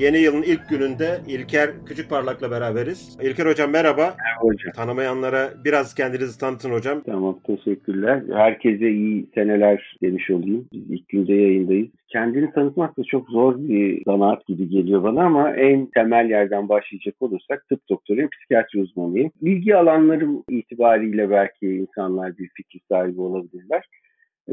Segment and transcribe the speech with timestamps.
[0.00, 3.18] Yeni yılın ilk gününde İlker Küçükparlak'la beraberiz.
[3.22, 4.02] İlker Hocam merhaba.
[4.02, 4.72] Merhaba hocam.
[4.72, 7.02] Tanımayanlara biraz kendinizi tanıtın hocam.
[7.06, 8.22] Tamam teşekkürler.
[8.32, 10.68] Herkese iyi seneler demiş olayım.
[10.72, 11.88] Biz ilk günde yayındayız.
[12.08, 17.14] Kendini tanıtmak da çok zor bir zanaat gibi geliyor bana ama en temel yerden başlayacak
[17.20, 19.30] olursak tıp doktoruyum, psikiyatri uzmanıyım.
[19.42, 23.84] Bilgi alanlarım itibariyle belki insanlar bir fikir sahibi olabilirler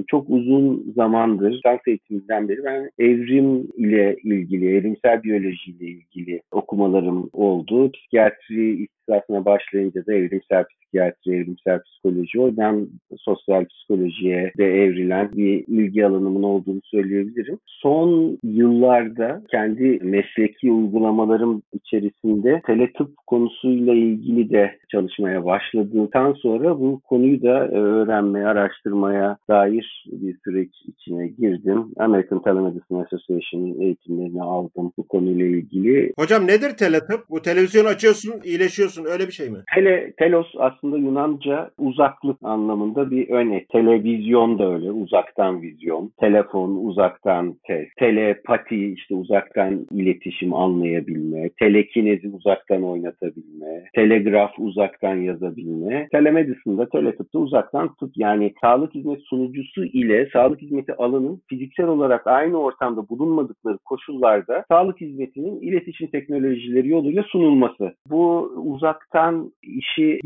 [0.08, 7.30] çok uzun zamandır lisans eğitiminden beri ben evrim ile ilgili, evrimsel biyoloji ile ilgili okumalarım
[7.34, 7.92] oldu.
[7.92, 16.06] Psikiyatri ihtisasına başlayınca da evrimsel psikiyatri, evrimsel psikoloji, oradan sosyal psikolojiye de evrilen bir ilgi
[16.06, 17.60] alanımın olduğunu söyleyebilirim.
[17.66, 27.42] Son yıllarda kendi mesleki uygulamalarım içerisinde teletıp konusuyla ilgili de çalışmaya başladıktan sonra bu konuyu
[27.44, 31.86] da öğrenmeye, araştırmaya dair bir süreç içine girdim.
[31.98, 36.14] American Telemedicine Association'ın eğitimlerini aldım bu konuyla ilgili.
[36.18, 37.20] Hocam nedir teletıp?
[37.30, 39.57] Bu televizyon açıyorsun, iyileşiyorsun öyle bir şey mi?
[39.76, 43.70] Tele, telos aslında Yunanca uzaklık anlamında bir örnek.
[43.70, 46.12] Televizyon da öyle, uzaktan vizyon.
[46.20, 47.87] Telefon, uzaktan ses.
[47.99, 51.49] Telepati, işte uzaktan iletişim anlayabilme.
[51.59, 53.84] Telekinezi uzaktan oynatabilme.
[53.95, 56.07] Telegraf uzaktan yazabilme.
[56.12, 62.57] Telemedicine'da, teletıpta uzaktan tıp yani sağlık hizmet sunucusu ile sağlık hizmeti alanın fiziksel olarak aynı
[62.57, 67.94] ortamda bulunmadıkları koşullarda sağlık hizmetinin iletişim teknolojileri yoluyla sunulması.
[68.09, 68.51] Bu
[68.88, 70.19] uzaktan işi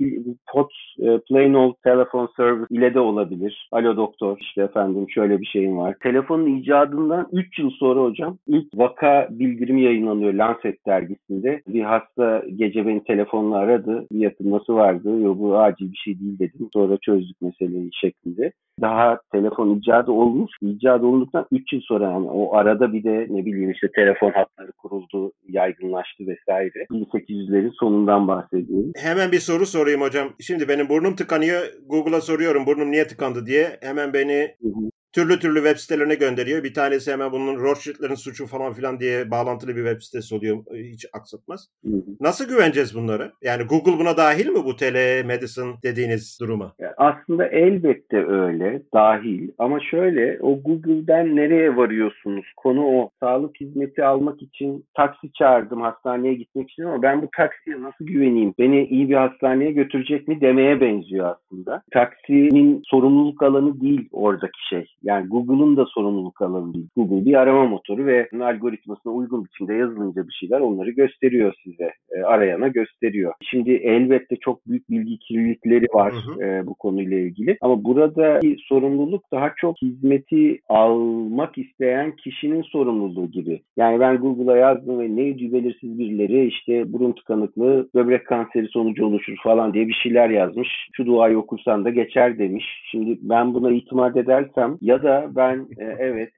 [0.54, 3.70] POTS, e, Plain Old Telephone Service ile de olabilir.
[3.72, 5.96] Alo doktor işte efendim şöyle bir şeyim var.
[6.04, 11.62] Telefonun icadından 3 yıl sonra hocam ilk vaka bildirimi yayınlanıyor Lancet dergisinde.
[11.68, 14.06] Bir hasta gece beni telefonla aradı.
[14.12, 15.22] Bir yatılması vardı.
[15.22, 16.70] Yok bu acil bir şey değil dedim.
[16.74, 18.52] Sonra çözdük meseleyi şeklinde
[18.82, 20.52] daha telefon icadı olmuş.
[20.62, 24.72] İcadı olduktan 3 yıl sonra yani o arada bir de ne bileyim işte telefon hatları
[24.72, 26.86] kuruldu, yaygınlaştı vesaire.
[26.92, 28.92] 1800'lerin sonundan bahsediyorum.
[28.96, 30.34] Hemen bir soru sorayım hocam.
[30.40, 31.68] Şimdi benim burnum tıkanıyor.
[31.86, 33.78] Google'a soruyorum burnum niye tıkandı diye.
[33.82, 34.56] Hemen beni
[35.14, 36.64] türlü türlü web sitelerine gönderiyor.
[36.64, 40.58] Bir tanesi hemen bunun Rothschild'lerin suçu falan filan diye bağlantılı bir web sitesi oluyor.
[40.74, 41.68] Hiç aksatmaz.
[41.86, 42.02] Hı hı.
[42.20, 43.32] Nasıl güveneceğiz bunları?
[43.42, 46.74] Yani Google buna dahil mi bu telemedicine dediğiniz duruma?
[46.98, 48.82] Aslında elbette öyle.
[48.94, 49.50] Dahil.
[49.58, 52.46] Ama şöyle o Google'dan nereye varıyorsunuz?
[52.58, 53.10] Konu o.
[53.20, 58.54] Sağlık hizmeti almak için taksi çağırdım hastaneye gitmek için ama ben bu taksiye nasıl güveneyim?
[58.60, 61.84] Beni iyi bir hastaneye götürecek mi demeye benziyor aslında.
[61.94, 64.86] Taksinin sorumluluk alanı değil oradaki şey.
[65.04, 66.88] Yani Google'un da sorumluluk alanı değil.
[66.96, 71.92] Google bir arama motoru ve algoritmasına uygun biçimde yazılınca bir şeyler onları gösteriyor size.
[72.12, 73.34] E, arayana gösteriyor.
[73.42, 76.44] Şimdi elbette çok büyük bilgi kirlilikleri var hı hı.
[76.44, 77.58] E, bu konuyla ilgili.
[77.62, 83.62] Ama burada sorumluluk daha çok hizmeti almak isteyen kişinin sorumluluğu gibi.
[83.78, 89.36] Yani ben Google'a yazdım ve neydi belirsiz birileri işte burun tıkanıklığı böbrek kanseri sonucu oluşur
[89.44, 90.90] falan diye bir şeyler yazmış.
[90.94, 92.66] Şu duayı okursan da geçer demiş.
[92.92, 96.32] Şimdi ben buna itimat edersem ya da ben e, evet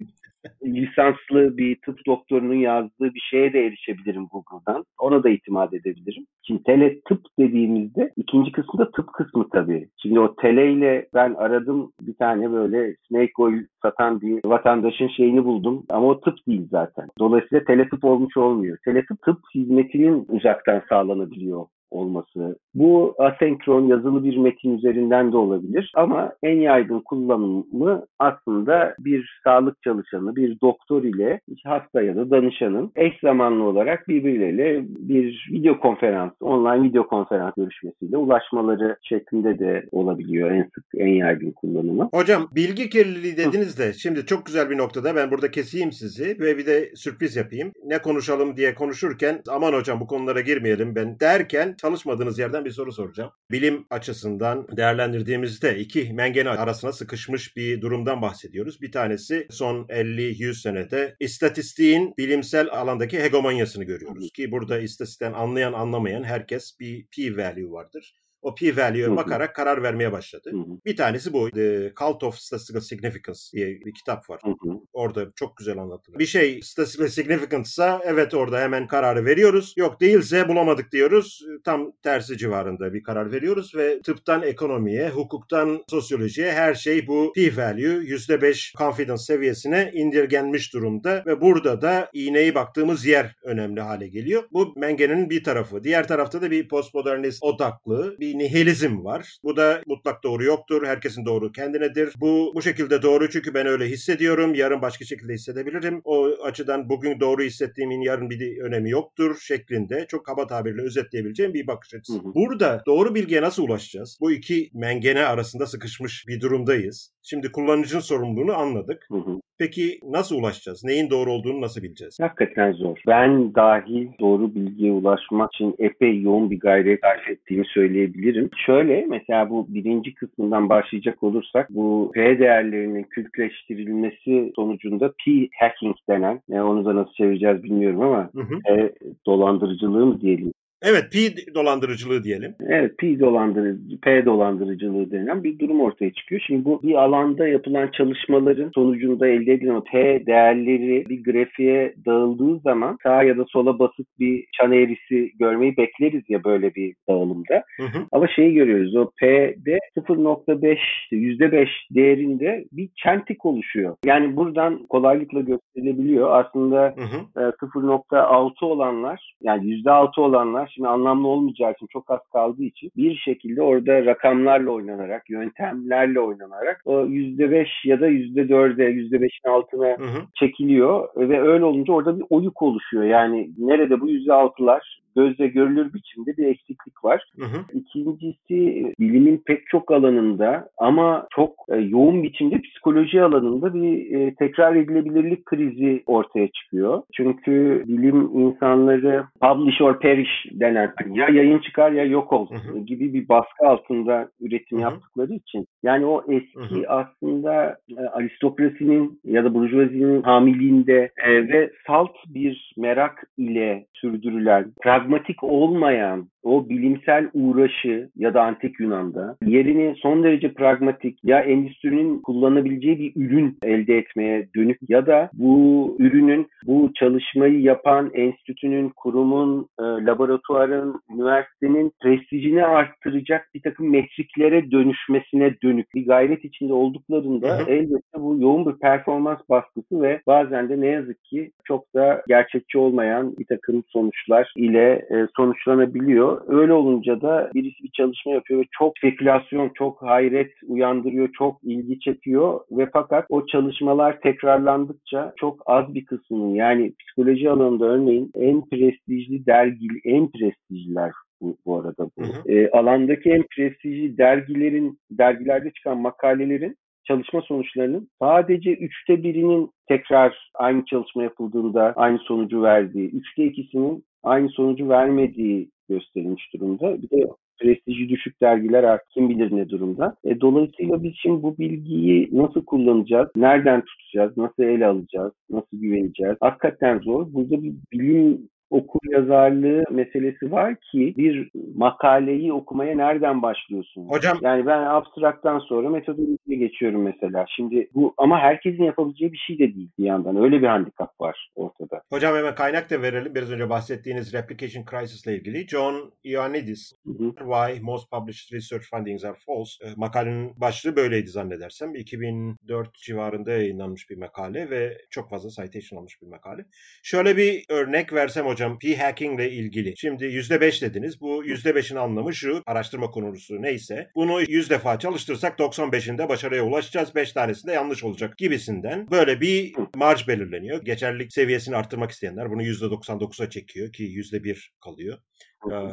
[0.63, 4.85] lisanslı bir tıp doktorunun yazdığı bir şeye de erişebilirim Google'dan.
[4.99, 6.25] Ona da itimat edebilirim.
[6.47, 9.89] Şimdi tele tıp dediğimizde ikinci kısmı da tıp kısmı tabii.
[10.01, 15.45] Şimdi o tele ile ben aradım bir tane böyle snake oil satan bir vatandaşın şeyini
[15.45, 17.07] buldum ama o tıp değil zaten.
[17.19, 18.77] Dolayısıyla tele tıp olmuş olmuyor.
[18.85, 22.57] Tele tıp tıp hizmetinin uzaktan sağlanabiliyor olması.
[22.73, 29.81] Bu asenkron yazılı bir metin üzerinden de olabilir ama en yaygın kullanımı aslında bir sağlık
[29.83, 36.31] çalışanı, bir doktor ile hasta ya da danışanın eş zamanlı olarak birbirleriyle bir video konferans,
[36.41, 42.09] online video konferans görüşmesiyle ulaşmaları şeklinde de olabiliyor en sık, en yaygın kullanımı.
[42.13, 46.57] Hocam bilgi kirliliği dediniz de şimdi çok güzel bir noktada ben burada keseyim sizi ve
[46.57, 47.71] bir de sürpriz yapayım.
[47.85, 52.91] Ne konuşalım diye konuşurken aman hocam bu konulara girmeyelim ben derken çalışmadığınız yerden bir soru
[52.91, 53.31] soracağım.
[53.51, 58.81] Bilim açısından değerlendirdiğimizde iki mengene arasına sıkışmış bir durumdan bahsediyoruz.
[58.81, 64.31] Bir tanesi son 50-100 senede istatistiğin bilimsel alandaki hegemonyasını görüyoruz.
[64.31, 70.49] Ki burada istatistikten anlayan anlamayan herkes bir p-value vardır o p-value'ye bakarak karar vermeye başladı.
[70.53, 70.79] Hı hı.
[70.85, 71.49] Bir tanesi bu.
[71.51, 74.39] The Cult of Statistical Significance diye bir kitap var.
[74.43, 74.79] Hı hı.
[74.93, 76.19] Orada çok güzel anlatılır.
[76.19, 79.73] Bir şey statistical significance ise evet orada hemen kararı veriyoruz.
[79.77, 81.45] Yok değilse bulamadık diyoruz.
[81.63, 88.03] tam tersi civarında bir karar veriyoruz ve tıptan ekonomiye, hukuktan sosyolojiye her şey bu p-value
[88.03, 94.43] %5 confidence seviyesine indirgenmiş durumda ve burada da iğneyi baktığımız yer önemli hale geliyor.
[94.51, 95.83] Bu Mengen'in bir tarafı.
[95.83, 99.37] Diğer tarafta da bir postmodernist odaklı bir nihilizm var.
[99.43, 100.87] Bu da mutlak doğru yoktur.
[100.87, 102.13] Herkesin doğru kendinedir.
[102.19, 104.53] Bu bu şekilde doğru çünkü ben öyle hissediyorum.
[104.53, 106.01] Yarın başka şekilde hissedebilirim.
[106.03, 111.67] O açıdan bugün doğru hissettiğimin yarın bir önemi yoktur şeklinde çok kaba tabirle özetleyebileceğim bir
[111.67, 112.19] bakış açısı.
[112.19, 112.35] Hı hı.
[112.35, 114.17] Burada doğru bilgiye nasıl ulaşacağız?
[114.21, 117.13] Bu iki mengene arasında sıkışmış bir durumdayız.
[117.21, 119.05] Şimdi kullanıcının sorumluluğunu anladık.
[119.11, 119.39] Hı hı.
[119.57, 120.83] Peki nasıl ulaşacağız?
[120.83, 122.17] Neyin doğru olduğunu nasıl bileceğiz?
[122.21, 122.97] Hakikaten zor.
[123.07, 128.22] Ben dahil doğru bilgiye ulaşmak için epey yoğun bir gayret sarf ettiğimi söyleyebilirim.
[128.65, 136.63] Şöyle mesela bu birinci kısmından başlayacak olursak bu P değerlerinin kültleştirilmesi sonucunda P-hacking denen, yani
[136.63, 138.59] onu da nasıl çevireceğiz bilmiyorum ama hı hı.
[138.59, 138.93] P
[139.25, 140.53] dolandırıcılığı mı diyelim
[140.83, 142.55] Evet P dolandırıcılığı diyelim.
[142.67, 146.41] Evet P dolandırıcı, P dolandırıcılığı denen bir durum ortaya çıkıyor.
[146.47, 152.59] Şimdi bu bir alanda yapılan çalışmaların sonucunda elde edilen o P değerleri bir grafiğe dağıldığı
[152.59, 157.63] zaman sağa ya da sola basıp bir çan eğrisi görmeyi bekleriz ya böyle bir dağılımda.
[157.77, 158.05] Hı hı.
[158.11, 160.77] Ama şeyi görüyoruz o P'de 0.5
[161.11, 163.95] %5 değerinde bir çentik oluşuyor.
[164.05, 166.39] Yani buradan kolaylıkla gösterilebiliyor.
[166.39, 167.51] Aslında hı hı.
[167.51, 173.61] 0.6 olanlar yani %6 olanlar şimdi anlamlı olmayacağı için çok az kaldığı için bir şekilde
[173.61, 180.21] orada rakamlarla oynanarak, yöntemlerle oynanarak o %5 ya da %4'e, %5'in altına hı hı.
[180.39, 183.03] çekiliyor ve öyle olunca orada bir oyuk oluşuyor.
[183.03, 187.23] Yani nerede bu %6'lar gözle görülür biçimde bir eksiklik var.
[187.39, 187.57] Hı hı.
[187.73, 194.75] İkincisi bilimin pek çok alanında ama çok e, yoğun biçimde psikoloji alanında bir e, tekrar
[194.75, 197.01] edilebilirlik krizi ortaya çıkıyor.
[197.13, 202.55] Çünkü bilim insanları publish or perish denen hani ya yayın çıkar ya yok ol hı
[202.55, 202.79] hı.
[202.79, 204.83] gibi bir baskı altında üretim hı hı.
[204.83, 206.83] yaptıkları için yani o eski hı hı.
[206.87, 214.71] aslında e, aristokrasinin ya da burjuvazinin hamiliğinde e, ve salt bir merak ile sürdürülen
[215.03, 222.21] pragmatik olmayan o bilimsel uğraşı ya da antik Yunan'da yerini son derece pragmatik ya endüstrinin
[222.21, 229.67] kullanabileceği bir ürün elde etmeye dönük ya da bu ürünün bu çalışmayı yapan enstitünün, kurumun,
[229.79, 237.63] e, laboratuvarın, üniversitenin prestijini arttıracak bir takım metriklere dönüşmesine dönük bir gayret içinde olduklarında hı
[237.63, 237.71] hı.
[237.71, 242.77] elbette bu yoğun bir performans baskısı ve bazen de ne yazık ki çok da gerçekçi
[242.77, 246.32] olmayan bir takım sonuçlar ile e, sonuçlanabiliyor.
[246.47, 251.99] Öyle olunca da birisi bir çalışma yapıyor ve çok spekülasyon, çok hayret uyandırıyor, çok ilgi
[251.99, 258.61] çekiyor ve fakat o çalışmalar tekrarlandıkça çok az bir kısmının yani psikoloji alanında örneğin en
[258.69, 262.23] prestijli dergi, en prestijliler bu, bu arada bu.
[262.23, 262.51] Hı hı.
[262.51, 266.77] E, alandaki en prestijli dergilerin, dergilerde çıkan makalelerin
[267.07, 274.49] çalışma sonuçlarının sadece üçte birinin tekrar aynı çalışma yapıldığında aynı sonucu verdiği, üçte ikisinin aynı
[274.49, 277.01] sonucu vermediği gösterilmiş durumda.
[277.01, 277.27] Bir de
[277.61, 280.15] prestiji düşük dergiler artık kim bilir ne durumda.
[280.23, 286.35] E, dolayısıyla biz şimdi bu bilgiyi nasıl kullanacağız, nereden tutacağız, nasıl ele alacağız, nasıl güveneceğiz?
[286.41, 287.33] Hakikaten zor.
[287.33, 294.07] Burada bir bilim okur yazarlığı meselesi var ki bir makaleyi okumaya nereden başlıyorsun?
[294.07, 297.45] Hocam yani ben abstraktan sonra metodolojiye geçiyorum mesela.
[297.55, 300.43] Şimdi bu ama herkesin yapabileceği bir şey de değil bir yandan.
[300.43, 302.01] Öyle bir handikap var ortada.
[302.09, 303.35] Hocam hemen kaynak da verelim.
[303.35, 305.67] Biraz önce bahsettiğiniz replication crisis ile ilgili.
[305.67, 306.93] John Ioannidis
[307.37, 309.85] Why Most Published Research Findings Are False.
[309.85, 311.95] E, makalenin başlığı böyleydi zannedersem.
[311.95, 316.65] 2004 civarında yayınlanmış bir makale ve çok fazla citation almış bir makale.
[317.03, 319.93] Şöyle bir örnek versem hocam hocam p-hacking ile ilgili.
[319.97, 321.21] Şimdi %5 dediniz.
[321.21, 324.09] Bu %5'in anlamı şu araştırma konusu neyse.
[324.15, 327.15] Bunu 100 defa çalıştırsak 95'inde başarıya ulaşacağız.
[327.15, 329.11] 5 tanesinde yanlış olacak gibisinden.
[329.11, 330.85] Böyle bir marj belirleniyor.
[330.85, 335.17] Geçerlilik seviyesini arttırmak isteyenler bunu %99'a çekiyor ki %1 kalıyor.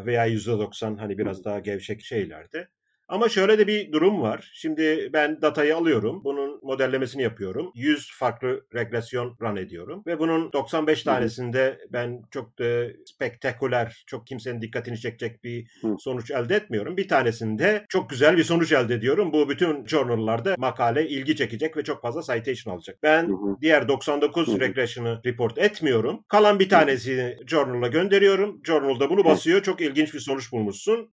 [0.07, 2.69] Veya %90 hani biraz daha gevşek şeylerde.
[3.11, 4.51] Ama şöyle de bir durum var.
[4.55, 6.25] Şimdi ben datayı alıyorum.
[6.25, 7.73] Bunun modellemesini yapıyorum.
[7.75, 10.03] 100 farklı regresyon run ediyorum.
[10.07, 16.55] Ve bunun 95 tanesinde ben çok da spektaküler, çok kimsenin dikkatini çekecek bir sonuç elde
[16.55, 16.97] etmiyorum.
[16.97, 19.33] Bir tanesinde çok güzel bir sonuç elde ediyorum.
[19.33, 22.99] Bu bütün journal'larda makale ilgi çekecek ve çok fazla citation alacak.
[23.03, 26.25] Ben diğer 99 regression'ı report etmiyorum.
[26.29, 28.61] Kalan bir tanesi journal'a gönderiyorum.
[28.65, 29.63] Journal'da bunu basıyor.
[29.63, 31.11] Çok ilginç bir sonuç bulmuşsun.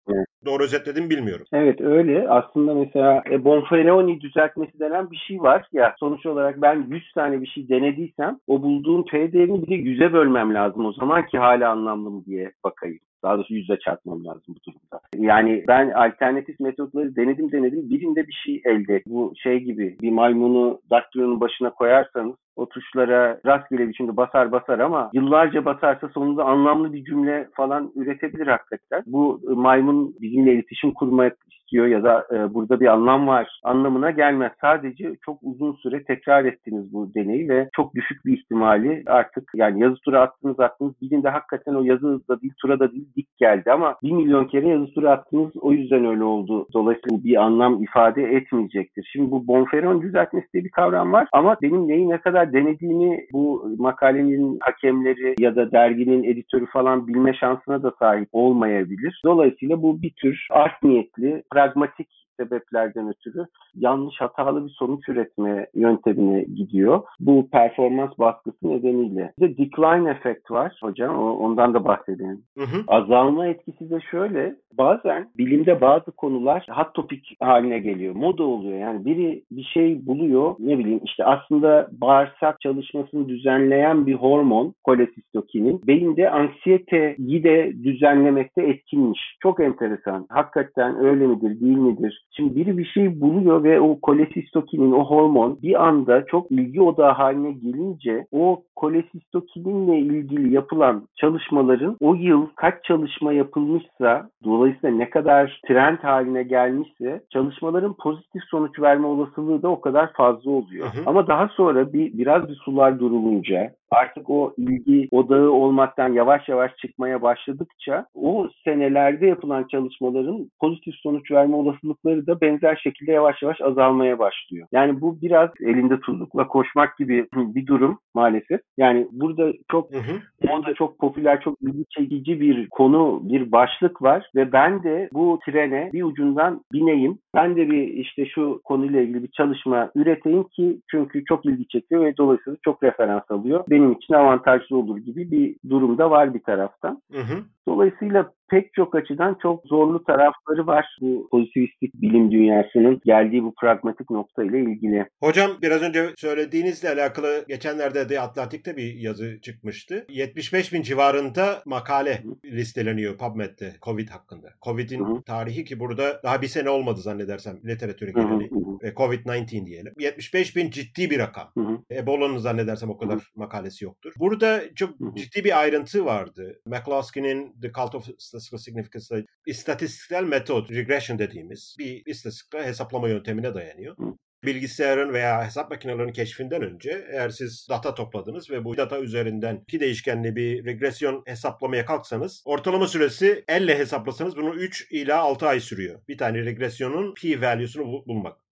[0.46, 1.46] Doğru özetledim bilmiyorum.
[1.52, 2.28] Evet öyle.
[2.28, 7.40] Aslında mesela e, Bonferroni düzeltmesi denen bir şey var ya sonuç olarak ben 100 tane
[7.40, 11.38] bir şey denediysem o bulduğum P değerini bir de 100'e bölmem lazım o zaman ki
[11.38, 12.98] hala anlamlı mı diye bakayım.
[13.24, 15.00] Daha doğrusu yüzde çarpmam lazım bu durumda.
[15.16, 17.90] Yani ben alternatif metotları denedim denedim.
[17.90, 19.02] Birinde bir şey elde.
[19.06, 25.10] Bu şey gibi bir maymunu daktrilonun başına koyarsanız o tuşlara rastgele biçimde basar basar ama
[25.12, 29.02] yıllarca basarsa sonunda anlamlı bir cümle falan üretebilir hakikaten.
[29.06, 34.52] Bu maymun bizimle iletişim kurmak istiyor ya da e, burada bir anlam var anlamına gelmez.
[34.60, 39.82] Sadece çok uzun süre tekrar ettiniz bu deneyi ve çok düşük bir ihtimali artık yani
[39.82, 43.72] yazı tura attınız attınız birinde hakikaten o yazı da değil tura da değil dik geldi
[43.72, 46.66] ama bir milyon kere yazı tura attınız o yüzden öyle oldu.
[46.72, 49.10] Dolayısıyla bir anlam ifade etmeyecektir.
[49.12, 53.74] Şimdi bu Bonferon düzeltmesi diye bir kavram var ama benim neyi ne kadar denediğini bu
[53.78, 59.20] makalenin hakemleri ya da derginin editörü falan bilme şansına da sahip olmayabilir.
[59.24, 62.08] Dolayısıyla bu bir tür art niyetli, pragmatik
[62.40, 67.02] sebeplerden ötürü yanlış hatalı bir sonuç üretme yöntemine gidiyor.
[67.20, 69.32] Bu performans baskısı nedeniyle.
[69.38, 71.18] Bir de decline efekt var hocam.
[71.18, 72.42] Ondan da bahsedelim.
[72.58, 72.84] Hı hı.
[72.86, 74.56] Azalma etkisi de şöyle.
[74.78, 78.14] Bazen bilimde bazı konular hot topic haline geliyor.
[78.14, 78.78] Moda oluyor.
[78.78, 80.54] Yani biri bir şey buluyor.
[80.58, 89.36] Ne bileyim işte aslında bağırsak çalışmasını düzenleyen bir hormon kolesistokinin beyinde anksiyeteyi de düzenlemekte etkinmiş.
[89.42, 90.26] Çok enteresan.
[90.28, 92.24] Hakikaten öyle midir değil midir?
[92.30, 97.12] Şimdi biri bir şey buluyor ve o kolesistokinin, o hormon bir anda çok ilgi odağı
[97.12, 105.60] haline gelince o kolesistokininle ilgili yapılan çalışmaların o yıl kaç çalışma yapılmışsa dolayısıyla ne kadar
[105.68, 110.86] trend haline gelmişse çalışmaların pozitif sonuç verme olasılığı da o kadar fazla oluyor.
[110.86, 111.02] Hı hı.
[111.06, 116.76] Ama daha sonra bir biraz bir sular durulunca artık o ilgi odağı olmaktan yavaş yavaş
[116.76, 123.60] çıkmaya başladıkça o senelerde yapılan çalışmaların pozitif sonuç verme olasılıkları da benzer şekilde yavaş yavaş
[123.60, 124.68] azalmaya başlıyor.
[124.72, 128.60] Yani bu biraz elinde tuzlukla koşmak gibi bir durum maalesef.
[128.78, 130.48] Yani burada çok hı hı.
[130.48, 135.38] moda çok popüler, çok ilgi çekici bir konu, bir başlık var ve ben de bu
[135.46, 137.18] trene bir ucundan bineyim.
[137.34, 142.04] Ben de bir işte şu konuyla ilgili bir çalışma üreteyim ki çünkü çok ilgi çekiyor
[142.04, 143.64] ve dolayısıyla çok referans alıyor.
[143.70, 147.02] Benim için avantajlı olur gibi bir durumda var bir taraftan.
[147.12, 147.38] Hı hı.
[147.68, 154.10] Dolayısıyla pek çok açıdan çok zorlu tarafları var bu pozitivistik bilim dünyasının geldiği bu pragmatik
[154.10, 155.06] nokta ile ilgili.
[155.22, 160.06] Hocam biraz önce söylediğinizle alakalı geçenlerde de Atlantik'te bir yazı çıkmıştı.
[160.08, 164.48] 75 bin civarında makale listeleniyor PubMed'de COVID hakkında.
[164.62, 168.50] COVID'in tarihi ki burada daha bir sene olmadı zannedersem literatüre gireli.
[168.82, 169.94] Ve COVID-19 diyelim.
[169.98, 171.52] 75 bin ciddi bir rakam.
[171.90, 174.12] Ebola'nın zannedersem o kadar makalesi yoktur.
[174.18, 176.60] Burada çok ciddi bir ayrıntı vardı.
[176.66, 183.96] McCloskey'nin The Cult of Statistical Significance istatistiksel metot, regression dediğimiz bir istatistiksel hesaplama yöntemine dayanıyor.
[184.44, 189.80] bilgisayarın veya hesap makinelerinin keşfinden önce eğer siz data topladınız ve bu data üzerinden iki
[189.80, 196.00] değişkenli bir regresyon hesaplamaya kalksanız ortalama süresi elle hesaplasanız bunu 3 ila 6 ay sürüyor.
[196.08, 198.43] Bir tane regresyonun p value'sunu bulmak.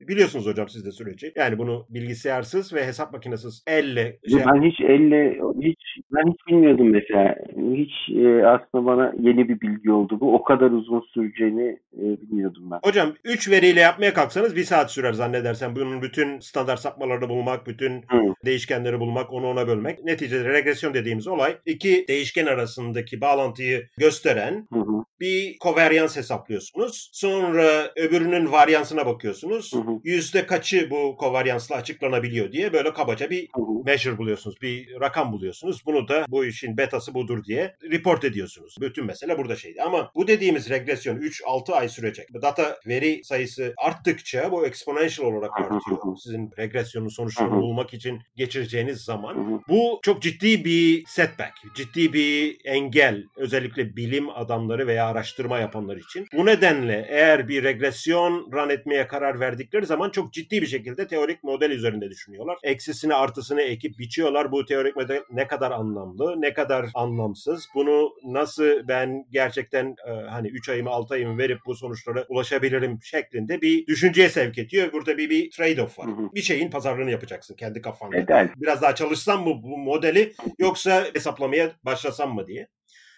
[0.00, 1.32] Biliyorsunuz hocam siz de süreci.
[1.36, 5.80] Yani bunu bilgisayarsız ve hesap makinesiz elle şey Ben hiç elle hiç
[6.12, 7.36] ben hiç bilmiyordum mesela.
[7.56, 10.34] Hiç e, aslında bana yeni bir bilgi oldu bu.
[10.34, 12.80] O kadar uzun süreceğini e, bilmiyordum ben.
[12.84, 15.76] Hocam 3 veriyle yapmaya kalksanız bir saat sürer zannedersem.
[15.76, 18.34] Bunun bütün standart sapmalarını bulmak, bütün Hı.
[18.44, 20.04] değişkenleri bulmak, onu ona bölmek.
[20.04, 27.10] Neticede regresyon dediğimiz olay iki değişken arasındaki bağlantıyı gösteren Hı hı bir kovaryans hesaplıyorsunuz.
[27.12, 29.33] Sonra öbürünün varyansına bakıyorsunuz.
[29.72, 30.00] Hı hı.
[30.04, 33.84] Yüzde kaçı bu kovaryansla açıklanabiliyor diye böyle kabaca bir hı hı.
[33.84, 34.56] measure buluyorsunuz.
[34.62, 35.82] Bir rakam buluyorsunuz.
[35.86, 38.76] Bunu da bu işin betası budur diye report ediyorsunuz.
[38.80, 39.82] Bütün mesele burada şeydi.
[39.82, 42.28] Ama bu dediğimiz regresyon 3-6 ay sürecek.
[42.42, 46.16] Data veri sayısı arttıkça bu exponential olarak artıyor.
[46.22, 49.62] Sizin regresyonun sonuçlarını bulmak için geçireceğiniz zaman.
[49.68, 51.52] Bu çok ciddi bir setback.
[51.74, 53.24] Ciddi bir engel.
[53.36, 56.26] Özellikle bilim adamları veya araştırma yapanlar için.
[56.32, 61.44] Bu nedenle eğer bir regresyon run etmeye karar verdikleri zaman çok ciddi bir şekilde teorik
[61.44, 62.58] model üzerinde düşünüyorlar.
[62.62, 64.52] Eksisini artısını ekip biçiyorlar.
[64.52, 67.68] Bu teorik model ne kadar anlamlı, ne kadar anlamsız.
[67.74, 73.60] Bunu nasıl ben gerçekten e, hani 3 ayımı 6 ayımı verip bu sonuçlara ulaşabilirim şeklinde
[73.60, 74.92] bir düşünceye sevk ediyor.
[74.92, 76.06] Burada bir, bir trade-off var.
[76.06, 76.34] Hı hı.
[76.34, 78.16] Bir şeyin pazarlığını yapacaksın kendi kafanda.
[78.56, 82.68] Biraz daha çalışsam mı bu modeli yoksa hesaplamaya başlasam mı diye.